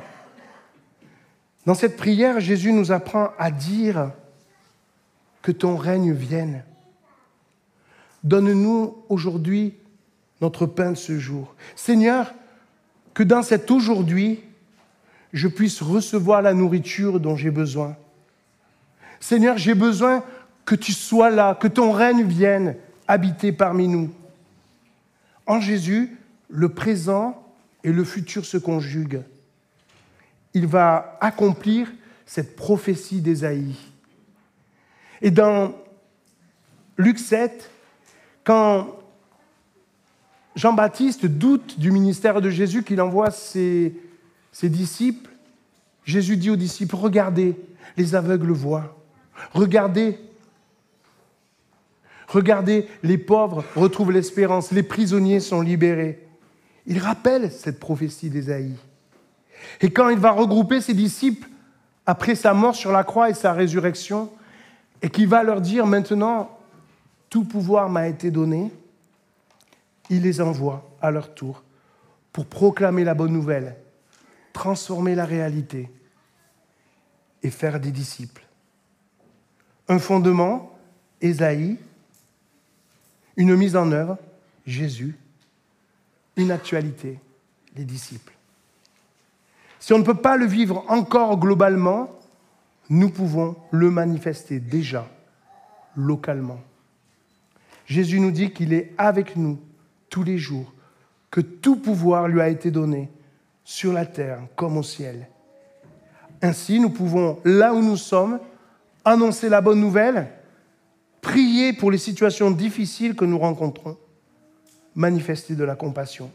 Dans 1.65 1.73
cette 1.73 1.97
prière, 1.97 2.39
Jésus 2.39 2.71
nous 2.71 2.91
apprend 2.91 3.31
à 3.39 3.49
dire 3.49 4.11
que 5.41 5.51
ton 5.51 5.75
règne 5.75 6.13
vienne. 6.13 6.63
Donne-nous 8.23 9.03
aujourd'hui 9.09 9.73
notre 10.41 10.67
pain 10.67 10.91
de 10.91 10.97
ce 10.97 11.17
jour. 11.17 11.55
Seigneur, 11.75 12.33
que 13.13 13.23
dans 13.23 13.41
cet 13.41 13.71
aujourd'hui, 13.71 14.43
je 15.33 15.47
puisse 15.47 15.81
recevoir 15.81 16.41
la 16.41 16.53
nourriture 16.53 17.19
dont 17.19 17.35
j'ai 17.35 17.51
besoin. 17.51 17.95
Seigneur, 19.19 19.57
j'ai 19.57 19.73
besoin 19.73 20.23
que 20.65 20.75
tu 20.75 20.91
sois 20.91 21.29
là, 21.29 21.55
que 21.55 21.67
ton 21.67 21.91
règne 21.91 22.23
vienne 22.23 22.75
habiter 23.07 23.51
parmi 23.51 23.87
nous. 23.87 24.11
En 25.47 25.59
Jésus, 25.59 26.17
le 26.49 26.69
présent 26.69 27.44
et 27.85 27.91
le 27.91 28.03
futur 28.03 28.45
se 28.45 28.57
conjuguent. 28.57 29.21
Il 30.55 30.65
va 30.65 31.17
accomplir 31.21 31.87
cette 32.25 32.55
prophétie 32.55 33.21
d'Ésaïe. 33.21 33.75
Et 35.21 35.29
dans 35.29 35.75
Luc 36.97 37.19
7, 37.19 37.69
quand 38.43 38.87
Jean-Baptiste 40.55 41.27
doute 41.27 41.79
du 41.79 41.91
ministère 41.91 42.41
de 42.41 42.49
Jésus 42.49 42.81
qu'il 42.81 42.99
envoie 43.01 43.29
ses 43.29 43.93
disciples, 44.63 45.29
Jésus 46.05 46.37
dit 46.37 46.49
aux 46.49 46.55
disciples, 46.55 46.95
regardez, 46.95 47.55
les 47.97 48.15
aveugles 48.15 48.51
voient. 48.51 48.97
Regardez, 49.53 50.17
regardez, 52.27 52.87
les 53.03 53.19
pauvres 53.19 53.63
retrouvent 53.75 54.11
l'espérance, 54.11 54.71
les 54.71 54.83
prisonniers 54.83 55.39
sont 55.39 55.61
libérés. 55.61 56.24
Il 56.87 56.99
rappelle 56.99 57.51
cette 57.51 57.79
prophétie 57.79 58.29
d'Ésaïe. 58.29 58.75
Et 59.81 59.91
quand 59.91 60.09
il 60.09 60.19
va 60.19 60.31
regrouper 60.31 60.81
ses 60.81 60.93
disciples 60.93 61.49
après 62.05 62.35
sa 62.35 62.53
mort 62.53 62.75
sur 62.75 62.91
la 62.91 63.03
croix 63.03 63.29
et 63.29 63.33
sa 63.33 63.53
résurrection, 63.53 64.29
et 65.01 65.09
qu'il 65.09 65.27
va 65.27 65.43
leur 65.43 65.61
dire 65.61 65.85
maintenant, 65.85 66.57
tout 67.29 67.43
pouvoir 67.43 67.89
m'a 67.89 68.07
été 68.07 68.31
donné, 68.31 68.71
il 70.09 70.21
les 70.21 70.41
envoie 70.41 70.89
à 71.01 71.11
leur 71.11 71.33
tour 71.33 71.63
pour 72.31 72.45
proclamer 72.45 73.03
la 73.03 73.13
bonne 73.13 73.33
nouvelle, 73.33 73.75
transformer 74.53 75.15
la 75.15 75.25
réalité 75.25 75.89
et 77.43 77.49
faire 77.49 77.79
des 77.79 77.91
disciples. 77.91 78.45
Un 79.87 79.99
fondement, 79.99 80.77
Ésaïe, 81.21 81.77
une 83.37 83.55
mise 83.55 83.75
en 83.75 83.91
œuvre, 83.91 84.17
Jésus, 84.65 85.17
une 86.35 86.51
actualité, 86.51 87.19
les 87.75 87.85
disciples. 87.85 88.33
Si 89.79 89.93
on 89.93 89.99
ne 89.99 90.03
peut 90.03 90.15
pas 90.15 90.37
le 90.37 90.45
vivre 90.45 90.83
encore 90.87 91.39
globalement, 91.39 92.09
nous 92.89 93.09
pouvons 93.09 93.55
le 93.71 93.91
manifester 93.91 94.59
déjà 94.59 95.07
localement. 95.95 96.59
Jésus 97.85 98.19
nous 98.19 98.31
dit 98.31 98.51
qu'il 98.51 98.73
est 98.73 98.93
avec 98.97 99.35
nous 99.35 99.59
tous 100.09 100.23
les 100.23 100.37
jours, 100.37 100.73
que 101.29 101.41
tout 101.41 101.75
pouvoir 101.75 102.27
lui 102.27 102.41
a 102.41 102.49
été 102.49 102.71
donné 102.71 103.09
sur 103.63 103.93
la 103.93 104.05
terre 104.05 104.39
comme 104.55 104.77
au 104.77 104.83
ciel. 104.83 105.27
Ainsi, 106.41 106.79
nous 106.79 106.89
pouvons, 106.89 107.39
là 107.43 107.73
où 107.73 107.81
nous 107.81 107.97
sommes, 107.97 108.39
annoncer 109.03 109.49
la 109.49 109.61
bonne 109.61 109.79
nouvelle, 109.79 110.31
prier 111.21 111.73
pour 111.73 111.91
les 111.91 111.97
situations 111.97 112.51
difficiles 112.51 113.15
que 113.15 113.25
nous 113.25 113.39
rencontrons, 113.39 113.97
manifester 114.95 115.55
de 115.55 115.63
la 115.63 115.75
compassion. 115.75 116.31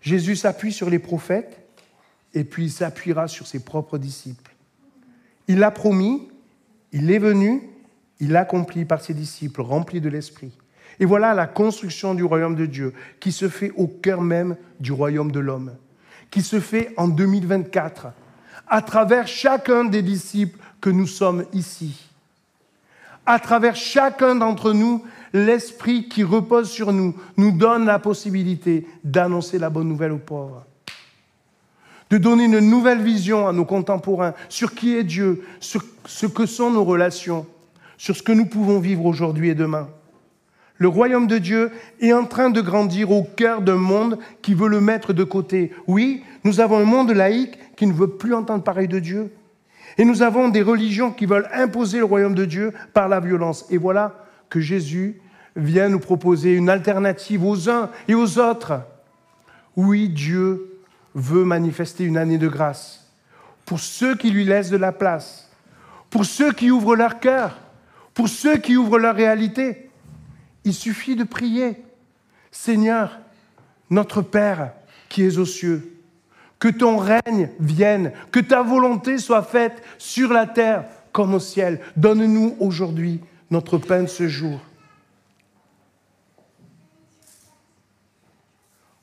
Jésus 0.00 0.36
s'appuie 0.36 0.72
sur 0.72 0.90
les 0.90 0.98
prophètes 0.98 1.60
et 2.34 2.44
puis 2.44 2.64
il 2.64 2.70
s'appuiera 2.70 3.28
sur 3.28 3.46
ses 3.46 3.60
propres 3.60 3.98
disciples. 3.98 4.54
Il 5.48 5.58
l'a 5.58 5.70
promis, 5.70 6.28
il 6.92 7.10
est 7.10 7.18
venu, 7.18 7.62
il 8.20 8.30
l'accomplit 8.30 8.84
par 8.84 9.00
ses 9.00 9.14
disciples 9.14 9.62
remplis 9.62 10.00
de 10.00 10.08
l'Esprit. 10.08 10.52
Et 11.00 11.04
voilà 11.04 11.34
la 11.34 11.46
construction 11.46 12.14
du 12.14 12.22
royaume 12.22 12.54
de 12.54 12.66
Dieu 12.66 12.94
qui 13.20 13.32
se 13.32 13.48
fait 13.48 13.72
au 13.76 13.86
cœur 13.86 14.20
même 14.20 14.56
du 14.80 14.92
royaume 14.92 15.32
de 15.32 15.40
l'homme, 15.40 15.74
qui 16.30 16.42
se 16.42 16.60
fait 16.60 16.92
en 16.96 17.08
2024 17.08 18.08
à 18.68 18.82
travers 18.82 19.26
chacun 19.26 19.84
des 19.84 20.02
disciples 20.02 20.58
que 20.80 20.90
nous 20.90 21.06
sommes 21.06 21.44
ici. 21.52 22.08
À 23.24 23.38
travers 23.38 23.76
chacun 23.76 24.34
d'entre 24.34 24.72
nous, 24.72 25.04
l'Esprit 25.32 26.08
qui 26.08 26.24
repose 26.24 26.70
sur 26.70 26.92
nous 26.92 27.14
nous 27.36 27.52
donne 27.52 27.86
la 27.86 27.98
possibilité 27.98 28.86
d'annoncer 29.04 29.58
la 29.58 29.70
bonne 29.70 29.88
nouvelle 29.88 30.12
aux 30.12 30.18
pauvres, 30.18 30.64
de 32.10 32.18
donner 32.18 32.44
une 32.44 32.60
nouvelle 32.60 33.02
vision 33.02 33.48
à 33.48 33.52
nos 33.52 33.64
contemporains 33.64 34.34
sur 34.48 34.74
qui 34.74 34.96
est 34.96 35.04
Dieu, 35.04 35.42
sur 35.60 35.82
ce 36.06 36.26
que 36.26 36.46
sont 36.46 36.70
nos 36.70 36.84
relations, 36.84 37.46
sur 37.96 38.16
ce 38.16 38.22
que 38.22 38.32
nous 38.32 38.46
pouvons 38.46 38.78
vivre 38.78 39.04
aujourd'hui 39.06 39.48
et 39.48 39.54
demain. 39.54 39.88
Le 40.78 40.88
royaume 40.88 41.28
de 41.28 41.38
Dieu 41.38 41.70
est 42.00 42.12
en 42.12 42.24
train 42.24 42.50
de 42.50 42.60
grandir 42.60 43.12
au 43.12 43.22
cœur 43.22 43.62
d'un 43.62 43.76
monde 43.76 44.18
qui 44.42 44.52
veut 44.52 44.68
le 44.68 44.80
mettre 44.80 45.12
de 45.12 45.22
côté. 45.22 45.70
Oui, 45.86 46.24
nous 46.42 46.58
avons 46.58 46.78
un 46.78 46.84
monde 46.84 47.12
laïque 47.12 47.56
qui 47.76 47.86
ne 47.86 47.92
veut 47.92 48.08
plus 48.08 48.34
entendre 48.34 48.64
parler 48.64 48.88
de 48.88 48.98
Dieu. 48.98 49.32
Et 49.96 50.04
nous 50.04 50.22
avons 50.22 50.48
des 50.48 50.62
religions 50.62 51.12
qui 51.12 51.26
veulent 51.26 51.48
imposer 51.52 51.98
le 51.98 52.04
royaume 52.04 52.34
de 52.34 52.44
Dieu 52.44 52.72
par 52.94 53.08
la 53.08 53.20
violence. 53.20 53.64
Et 53.70 53.76
voilà 53.76 54.26
que 54.48 54.58
Jésus 54.58 55.21
vient 55.56 55.88
nous 55.88 55.98
proposer 55.98 56.54
une 56.54 56.68
alternative 56.68 57.44
aux 57.44 57.68
uns 57.68 57.90
et 58.08 58.14
aux 58.14 58.38
autres. 58.38 58.82
Oui, 59.76 60.08
Dieu 60.08 60.78
veut 61.14 61.44
manifester 61.44 62.04
une 62.04 62.16
année 62.16 62.38
de 62.38 62.48
grâce 62.48 63.02
pour 63.64 63.80
ceux 63.80 64.16
qui 64.16 64.30
lui 64.30 64.44
laissent 64.44 64.70
de 64.70 64.76
la 64.76 64.92
place, 64.92 65.50
pour 66.10 66.24
ceux 66.24 66.52
qui 66.52 66.70
ouvrent 66.70 66.96
leur 66.96 67.20
cœur, 67.20 67.58
pour 68.14 68.28
ceux 68.28 68.56
qui 68.56 68.76
ouvrent 68.76 68.98
leur 68.98 69.14
réalité. 69.14 69.90
Il 70.64 70.74
suffit 70.74 71.16
de 71.16 71.24
prier. 71.24 71.76
Seigneur, 72.50 73.18
notre 73.88 74.20
Père 74.20 74.72
qui 75.08 75.24
es 75.24 75.38
aux 75.38 75.46
cieux, 75.46 75.98
que 76.58 76.68
ton 76.68 76.96
règne 76.96 77.50
vienne, 77.60 78.12
que 78.30 78.40
ta 78.40 78.62
volonté 78.62 79.18
soit 79.18 79.42
faite 79.42 79.82
sur 79.98 80.32
la 80.32 80.46
terre 80.46 80.84
comme 81.12 81.34
au 81.34 81.40
ciel. 81.40 81.80
Donne-nous 81.96 82.56
aujourd'hui 82.60 83.20
notre 83.50 83.78
pain 83.78 84.02
de 84.02 84.08
ce 84.08 84.28
jour. 84.28 84.60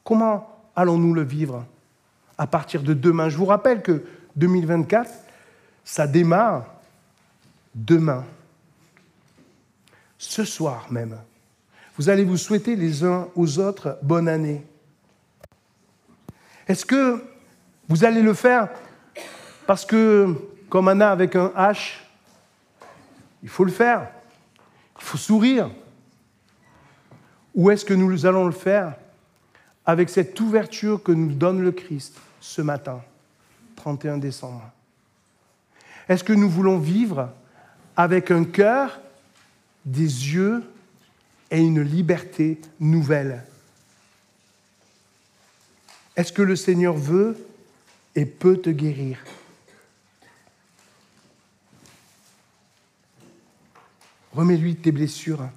Comment 0.09 0.49
allons-nous 0.75 1.13
le 1.13 1.21
vivre 1.21 1.67
à 2.35 2.47
partir 2.47 2.81
de 2.81 2.95
demain. 2.95 3.29
Je 3.29 3.37
vous 3.37 3.45
rappelle 3.45 3.83
que 3.83 4.03
2024, 4.37 5.07
ça 5.85 6.07
démarre 6.07 6.65
demain, 7.75 8.25
ce 10.17 10.43
soir 10.43 10.87
même 10.89 11.15
vous 11.95 12.09
allez 12.09 12.23
vous 12.23 12.37
souhaiter 12.37 12.77
les 12.77 13.03
uns 13.03 13.27
aux 13.35 13.59
autres 13.59 13.99
bonne 14.01 14.29
année. 14.29 14.65
Est-ce 16.65 16.85
que 16.85 17.21
vous 17.89 18.05
allez 18.05 18.21
le 18.21 18.33
faire 18.33 18.69
parce 19.67 19.85
que, 19.85 20.33
comme 20.69 20.87
Anna 20.87 21.11
avec 21.11 21.35
un 21.35 21.49
H, 21.49 21.97
il 23.43 23.49
faut 23.49 23.65
le 23.65 23.71
faire, 23.71 24.07
il 24.97 25.03
faut 25.03 25.17
sourire? 25.17 25.69
Ou 27.53 27.69
est-ce 27.69 27.83
que 27.83 27.93
nous 27.93 28.25
allons 28.25 28.45
le 28.45 28.53
faire 28.53 28.95
avec 29.89 30.09
cette 30.09 30.39
ouverture 30.39 31.01
que 31.01 31.11
nous 31.11 31.33
donne 31.33 31.63
le 31.63 31.71
Christ 31.71 32.15
ce 32.41 32.61
matin, 32.61 33.01
31 33.75 34.19
décembre 34.19 34.71
Est-ce 36.07 36.23
que 36.23 36.31
nous 36.31 36.47
voulons 36.47 36.77
vivre 36.77 37.33
avec 37.97 38.29
un 38.29 38.43
cœur, 38.43 39.01
des 39.85 40.03
yeux 40.03 40.63
et 41.49 41.57
une 41.57 41.81
liberté 41.81 42.61
nouvelle? 42.79 43.43
Est-ce 46.15 46.33
que 46.33 46.43
le 46.43 46.55
Seigneur 46.55 46.95
veut 46.95 47.35
et 48.13 48.27
peut 48.27 48.57
te 48.57 48.69
guérir? 48.69 49.17
Remets-lui 54.33 54.75
tes 54.75 54.91
blessures. 54.91 55.49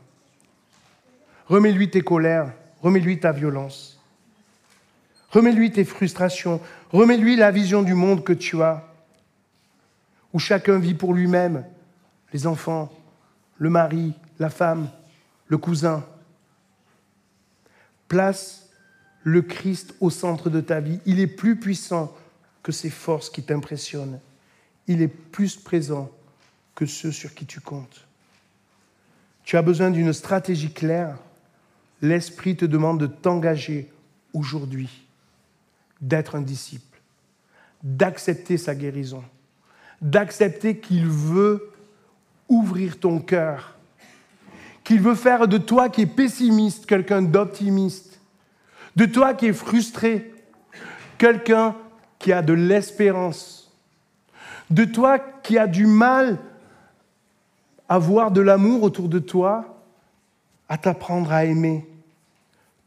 Remets-lui 1.49 1.91
tes 1.91 2.01
colères. 2.01 2.51
Remets-lui 2.81 3.21
ta 3.21 3.33
violence. 3.33 4.02
Remets-lui 5.33 5.73
tes 5.73 5.85
frustrations. 5.85 6.61
Remets-lui 6.91 7.37
la 7.37 7.51
vision 7.51 7.83
du 7.83 7.95
monde 7.95 8.23
que 8.23 8.33
tu 8.33 8.63
as, 8.63 8.87
où 10.33 10.39
chacun 10.39 10.79
vit 10.79 10.95
pour 10.95 11.15
lui-même, 11.15 11.65
les 12.33 12.47
enfants, 12.47 12.93
le 13.59 13.71
mari, 13.71 14.13
la 14.39 14.51
femme, 14.51 14.89
le 15.49 15.59
cousin. 15.59 16.05
Place 18.09 18.69
le 19.23 19.43
Christ 19.43 19.95
au 20.01 20.11
centre 20.11 20.51
de 20.51 20.61
ta 20.61 20.81
vie. 20.81 21.01
Il 21.07 21.21
est 21.21 21.27
plus 21.27 21.57
puissant 21.57 22.15
que 22.63 22.73
ces 22.73 22.91
forces 22.91 23.31
qui 23.31 23.43
t'impressionnent. 23.43 24.21
Il 24.87 25.01
est 25.01 25.09
plus 25.09 25.57
présent 25.57 26.11
que 26.75 26.87
ceux 26.87 27.13
sur 27.13 27.35
qui 27.35 27.47
tu 27.47 27.61
comptes. 27.61 28.07
Tu 29.45 29.57
as 29.57 29.63
besoin 29.63 29.91
d'une 29.91 30.13
stratégie 30.13 30.73
claire. 30.73 31.17
L'Esprit 32.01 32.57
te 32.57 32.65
demande 32.65 33.01
de 33.01 33.07
t'engager 33.07 33.91
aujourd'hui, 34.33 35.07
d'être 36.03 36.35
un 36.37 36.43
disciple, 36.43 37.01
d'accepter 37.83 38.59
sa 38.59 38.75
guérison, 38.75 39.25
d'accepter 40.03 40.79
qu'il 40.79 41.07
veut 41.07 41.73
ouvrir 42.49 43.01
ton 43.01 43.19
cœur 43.19 43.73
qu'il 44.85 45.01
veut 45.01 45.15
faire 45.15 45.49
de 45.49 45.59
toi 45.59 45.89
qui 45.89 46.03
es 46.03 46.07
pessimiste 46.07 46.87
quelqu'un 46.87 47.23
d'optimiste, 47.23 48.21
de 48.97 49.07
toi 49.07 49.35
qui 49.35 49.47
es 49.47 49.53
frustré 49.53 50.35
quelqu'un 51.19 51.77
qui 52.19 52.33
a 52.33 52.43
de 52.43 52.53
l'espérance, 52.53 53.71
de 54.71 54.85
toi 54.85 55.19
qui 55.19 55.59
a 55.59 55.67
du 55.67 55.87
mal 55.87 56.39
à 57.89 57.99
voir 57.99 58.31
de 58.31 58.41
l'amour 58.41 58.83
autour 58.83 59.09
de 59.09 59.19
toi, 59.19 59.83
à 60.69 60.79
t'apprendre 60.79 61.33
à 61.33 61.45
aimer, 61.45 61.87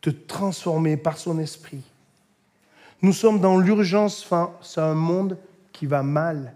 te 0.01 0.09
transformer 0.09 0.97
par 0.97 1.17
son 1.17 1.39
esprit. 1.39 1.83
Nous 3.01 3.13
sommes 3.13 3.39
dans 3.39 3.57
l'urgence 3.57 4.23
face 4.23 4.77
à 4.77 4.89
un 4.89 4.95
monde 4.95 5.37
qui 5.71 5.85
va 5.85 6.03
mal. 6.03 6.55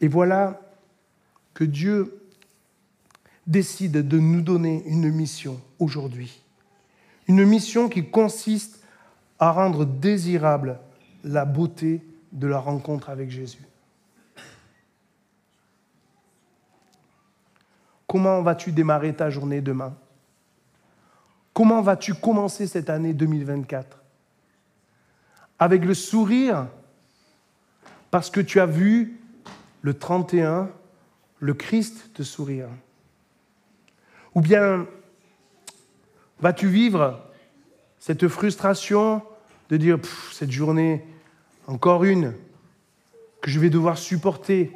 Et 0.00 0.08
voilà 0.08 0.60
que 1.54 1.64
Dieu 1.64 2.22
décide 3.46 4.06
de 4.06 4.18
nous 4.18 4.42
donner 4.42 4.82
une 4.86 5.10
mission 5.10 5.60
aujourd'hui. 5.78 6.42
Une 7.28 7.44
mission 7.44 7.88
qui 7.88 8.08
consiste 8.08 8.82
à 9.38 9.50
rendre 9.52 9.84
désirable 9.84 10.78
la 11.24 11.44
beauté 11.44 12.02
de 12.32 12.46
la 12.46 12.58
rencontre 12.58 13.10
avec 13.10 13.30
Jésus. 13.30 13.66
Comment 18.06 18.42
vas-tu 18.42 18.72
démarrer 18.72 19.14
ta 19.14 19.30
journée 19.30 19.60
demain? 19.60 19.94
Comment 21.52 21.82
vas-tu 21.82 22.14
commencer 22.14 22.66
cette 22.66 22.90
année 22.90 23.12
2024 23.12 24.05
Avec 25.58 25.84
le 25.84 25.94
sourire 25.94 26.68
parce 28.10 28.30
que 28.30 28.40
tu 28.40 28.60
as 28.60 28.66
vu 28.66 29.18
le 29.82 29.94
31, 29.94 30.70
le 31.38 31.54
Christ 31.54 32.12
te 32.14 32.22
sourire. 32.22 32.68
Ou 34.34 34.40
bien 34.40 34.86
vas-tu 36.40 36.68
vivre 36.68 37.22
cette 37.98 38.28
frustration 38.28 39.22
de 39.68 39.76
dire 39.76 39.98
cette 40.32 40.50
journée, 40.50 41.04
encore 41.66 42.04
une, 42.04 42.34
que 43.40 43.50
je 43.50 43.58
vais 43.58 43.70
devoir 43.70 43.98
supporter 43.98 44.72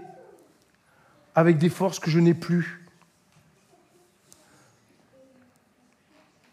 avec 1.35 1.59
des 1.59 1.69
forces 1.69 1.99
que 1.99 2.11
je 2.11 2.19
n'ai 2.19 2.35
plus? 2.35 2.87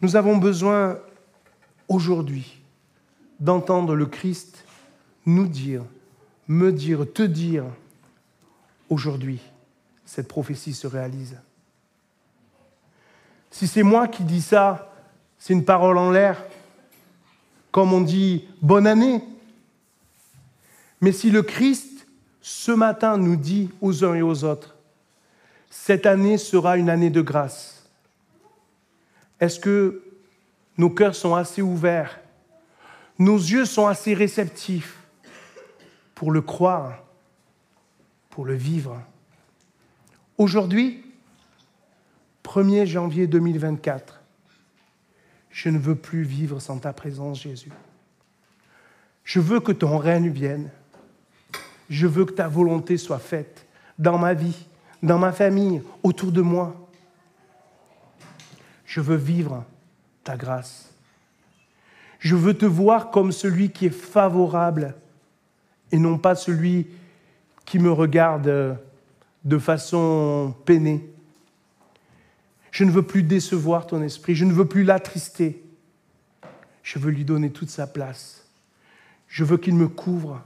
Nous 0.00 0.16
avons 0.16 0.36
besoin 0.36 0.98
aujourd'hui 1.88 2.57
d'entendre 3.40 3.94
le 3.94 4.06
Christ 4.06 4.64
nous 5.26 5.46
dire, 5.46 5.82
me 6.46 6.72
dire, 6.72 7.06
te 7.12 7.22
dire, 7.22 7.64
aujourd'hui, 8.88 9.40
cette 10.04 10.28
prophétie 10.28 10.72
se 10.72 10.86
réalise. 10.86 11.38
Si 13.50 13.66
c'est 13.66 13.82
moi 13.82 14.08
qui 14.08 14.24
dis 14.24 14.42
ça, 14.42 14.92
c'est 15.38 15.52
une 15.52 15.64
parole 15.64 15.98
en 15.98 16.10
l'air, 16.10 16.42
comme 17.70 17.92
on 17.92 18.00
dit 18.00 18.46
bonne 18.60 18.86
année. 18.86 19.22
Mais 21.00 21.12
si 21.12 21.30
le 21.30 21.42
Christ, 21.42 22.06
ce 22.40 22.72
matin, 22.72 23.16
nous 23.16 23.36
dit 23.36 23.70
aux 23.80 24.04
uns 24.04 24.14
et 24.14 24.22
aux 24.22 24.44
autres, 24.44 24.76
cette 25.70 26.06
année 26.06 26.38
sera 26.38 26.76
une 26.76 26.90
année 26.90 27.10
de 27.10 27.20
grâce, 27.20 27.86
est-ce 29.38 29.60
que 29.60 30.02
nos 30.76 30.90
cœurs 30.90 31.14
sont 31.14 31.34
assez 31.34 31.62
ouverts 31.62 32.18
Nos 33.18 33.36
yeux 33.36 33.64
sont 33.64 33.86
assez 33.86 34.14
réceptifs 34.14 34.98
pour 36.14 36.30
le 36.30 36.40
croire, 36.40 37.02
pour 38.30 38.44
le 38.44 38.54
vivre 38.54 39.02
Aujourd'hui, 40.38 41.04
1er 42.44 42.86
janvier 42.86 43.26
2024, 43.26 44.20
je 45.50 45.68
ne 45.68 45.78
veux 45.78 45.96
plus 45.96 46.22
vivre 46.22 46.60
sans 46.60 46.78
ta 46.78 46.92
présence, 46.92 47.42
Jésus. 47.42 47.72
Je 49.24 49.40
veux 49.40 49.58
que 49.58 49.72
ton 49.72 49.98
règne 49.98 50.30
vienne. 50.30 50.70
Je 51.90 52.06
veux 52.06 52.24
que 52.24 52.32
ta 52.32 52.46
volonté 52.46 52.98
soit 52.98 53.18
faite 53.18 53.66
dans 53.98 54.16
ma 54.16 54.32
vie, 54.32 54.66
dans 55.02 55.18
ma 55.18 55.32
famille, 55.32 55.82
autour 56.04 56.30
de 56.30 56.40
moi. 56.40 56.88
Je 58.86 59.00
veux 59.00 59.16
vivre 59.16 59.64
ta 60.22 60.36
grâce. 60.36 60.87
Je 62.18 62.34
veux 62.34 62.54
te 62.54 62.66
voir 62.66 63.10
comme 63.10 63.32
celui 63.32 63.70
qui 63.70 63.86
est 63.86 63.90
favorable 63.90 64.94
et 65.92 65.98
non 65.98 66.18
pas 66.18 66.34
celui 66.34 66.88
qui 67.64 67.78
me 67.78 67.92
regarde 67.92 68.78
de 69.44 69.58
façon 69.58 70.54
peinée. 70.64 71.08
Je 72.70 72.84
ne 72.84 72.90
veux 72.90 73.02
plus 73.02 73.22
décevoir 73.22 73.86
ton 73.86 74.02
esprit, 74.02 74.34
je 74.34 74.44
ne 74.44 74.52
veux 74.52 74.66
plus 74.66 74.84
l'attrister. 74.84 75.62
Je 76.82 76.98
veux 76.98 77.10
lui 77.10 77.24
donner 77.24 77.50
toute 77.50 77.70
sa 77.70 77.86
place. 77.86 78.46
Je 79.26 79.44
veux 79.44 79.58
qu'il 79.58 79.74
me 79.74 79.88
couvre, 79.88 80.42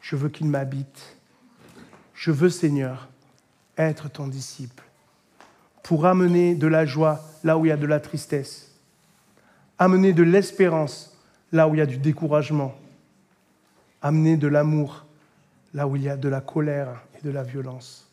je 0.00 0.16
veux 0.16 0.28
qu'il 0.28 0.46
m'habite. 0.46 1.16
Je 2.14 2.30
veux, 2.30 2.50
Seigneur, 2.50 3.08
être 3.78 4.10
ton 4.10 4.26
disciple 4.26 4.84
pour 5.82 6.04
amener 6.04 6.54
de 6.54 6.66
la 6.66 6.84
joie 6.84 7.24
là 7.44 7.56
où 7.56 7.64
il 7.64 7.68
y 7.68 7.72
a 7.72 7.76
de 7.78 7.86
la 7.86 8.00
tristesse, 8.00 8.77
amener 9.78 10.12
de 10.12 10.22
l'espérance 10.22 11.16
là 11.52 11.68
où 11.68 11.74
il 11.74 11.78
y 11.78 11.80
a 11.80 11.86
du 11.86 11.98
découragement, 11.98 12.74
amener 14.02 14.36
de 14.36 14.48
l'amour 14.48 15.04
là 15.74 15.86
où 15.86 15.96
il 15.96 16.02
y 16.02 16.08
a 16.08 16.16
de 16.16 16.28
la 16.28 16.40
colère 16.40 17.02
et 17.18 17.26
de 17.26 17.30
la 17.30 17.42
violence. 17.42 18.08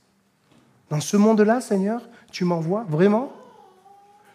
Dans 0.89 0.99
ce 0.99 1.17
monde-là, 1.17 1.61
Seigneur, 1.61 2.01
tu 2.31 2.45
m'envoies 2.45 2.85
vraiment? 2.87 3.31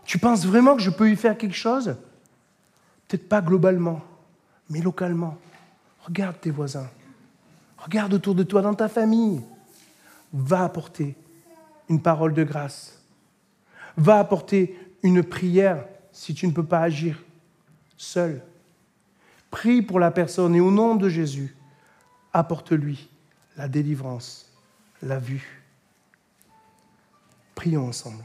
Tu 0.04 0.18
penses 0.18 0.44
vraiment 0.44 0.74
que 0.74 0.82
je 0.82 0.90
peux 0.90 1.10
y 1.10 1.16
faire 1.16 1.36
quelque 1.38 1.56
chose? 1.56 1.96
Peut-être 3.06 3.28
pas 3.28 3.40
globalement, 3.40 4.00
mais 4.68 4.80
localement. 4.80 5.36
Regarde 6.04 6.40
tes 6.40 6.50
voisins. 6.50 6.88
Regarde 7.76 8.14
autour 8.14 8.34
de 8.34 8.42
toi 8.42 8.62
dans 8.62 8.74
ta 8.74 8.88
famille. 8.88 9.42
Va 10.32 10.64
apporter 10.64 11.16
une 11.88 12.00
parole 12.00 12.34
de 12.34 12.44
grâce 12.44 13.00
Va 13.96 14.18
apporter 14.18 14.78
une 15.02 15.22
prière 15.22 15.84
si 16.20 16.34
tu 16.34 16.46
ne 16.46 16.52
peux 16.52 16.66
pas 16.66 16.80
agir 16.80 17.18
seul. 17.96 18.42
Prie 19.50 19.80
pour 19.80 19.98
la 19.98 20.10
personne 20.10 20.54
et 20.54 20.60
au 20.60 20.70
nom 20.70 20.94
de 20.94 21.08
Jésus, 21.08 21.56
apporte-lui 22.34 23.08
la 23.56 23.68
délivrance, 23.68 24.52
la 25.02 25.18
vue. 25.18 25.62
Prions 27.54 27.88
ensemble. 27.88 28.22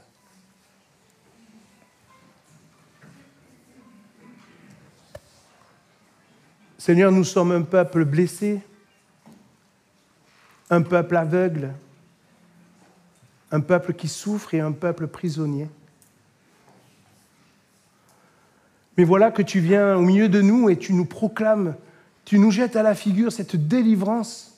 Seigneur, 6.78 7.14
nous 7.14 7.24
sommes 7.24 7.54
un 7.54 7.62
peuple 7.62 8.04
blessé, 8.04 8.62
un 10.70 10.82
peuple 10.82 11.16
aveugle, 11.16 11.74
un 13.52 13.62
peuple 13.62 13.94
qui 13.94 14.10
souffre 14.10 14.54
et 14.54 14.60
un 14.60 14.74
peuple 14.74 15.08
prisonnier. 15.08 15.70
Mais 18.98 19.04
voilà 19.04 19.32
que 19.32 19.42
tu 19.42 19.60
viens 19.60 19.96
au 19.98 20.02
milieu 20.02 20.30
de 20.30 20.42
nous 20.42 20.70
et 20.70 20.78
tu 20.78 20.94
nous 20.94 21.06
proclames, 21.06 21.76
tu 22.24 22.40
nous 22.40 22.52
jettes 22.52 22.76
à 22.76 22.84
la 22.84 22.96
figure 22.96 23.32
cette 23.32 23.56
délivrance 23.56 24.54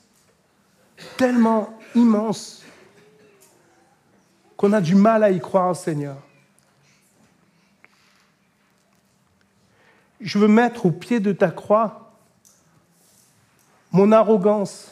tellement 1.18 1.78
immense 1.96 2.64
qu'on 4.56 4.74
a 4.74 4.82
du 4.82 4.96
mal 4.96 5.24
à 5.24 5.32
y 5.32 5.40
croire, 5.40 5.76
Seigneur. 5.76 6.18
Je 10.20 10.40
veux 10.40 10.48
mettre 10.48 10.88
au 10.88 10.92
pied 10.92 11.20
de 11.20 11.32
ta 11.32 11.52
croix 11.52 12.08
mon 13.92 14.12
arrogance, 14.12 14.92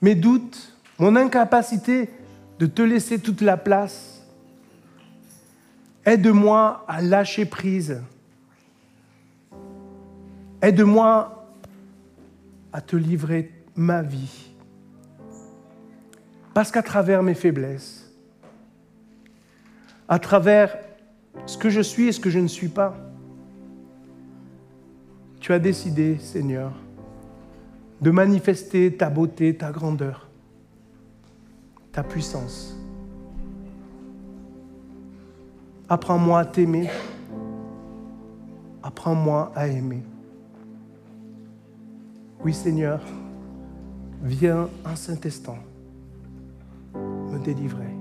mes 0.00 0.14
doutes, 0.14 0.74
mon 0.98 1.16
incapacité 1.16 2.10
de 2.58 2.66
te 2.66 2.82
laisser 2.82 3.18
toute 3.18 3.40
la 3.40 3.56
place. 3.56 4.17
Aide-moi 6.08 6.86
à 6.88 7.02
lâcher 7.02 7.44
prise. 7.44 8.00
Aide-moi 10.62 11.46
à 12.72 12.80
te 12.80 12.96
livrer 12.96 13.52
ma 13.76 14.00
vie. 14.00 14.54
Parce 16.54 16.70
qu'à 16.70 16.82
travers 16.82 17.22
mes 17.22 17.34
faiblesses, 17.34 18.10
à 20.08 20.18
travers 20.18 20.78
ce 21.44 21.58
que 21.58 21.68
je 21.68 21.82
suis 21.82 22.08
et 22.08 22.12
ce 22.12 22.20
que 22.20 22.30
je 22.30 22.38
ne 22.38 22.48
suis 22.48 22.68
pas, 22.68 22.96
tu 25.40 25.52
as 25.52 25.58
décidé, 25.58 26.16
Seigneur, 26.20 26.72
de 28.00 28.10
manifester 28.10 28.96
ta 28.96 29.10
beauté, 29.10 29.54
ta 29.54 29.72
grandeur 29.72 30.28
ta 31.92 32.04
puissance. 32.04 32.77
Apprends-moi 35.88 36.40
à 36.40 36.44
t'aimer. 36.44 36.90
Apprends-moi 38.82 39.52
à 39.54 39.66
aimer. 39.66 40.02
Oui 42.44 42.52
Seigneur, 42.52 43.00
viens 44.22 44.68
en 44.84 44.94
Saint-Instant 44.94 45.58
me 46.94 47.38
délivrer. 47.38 47.97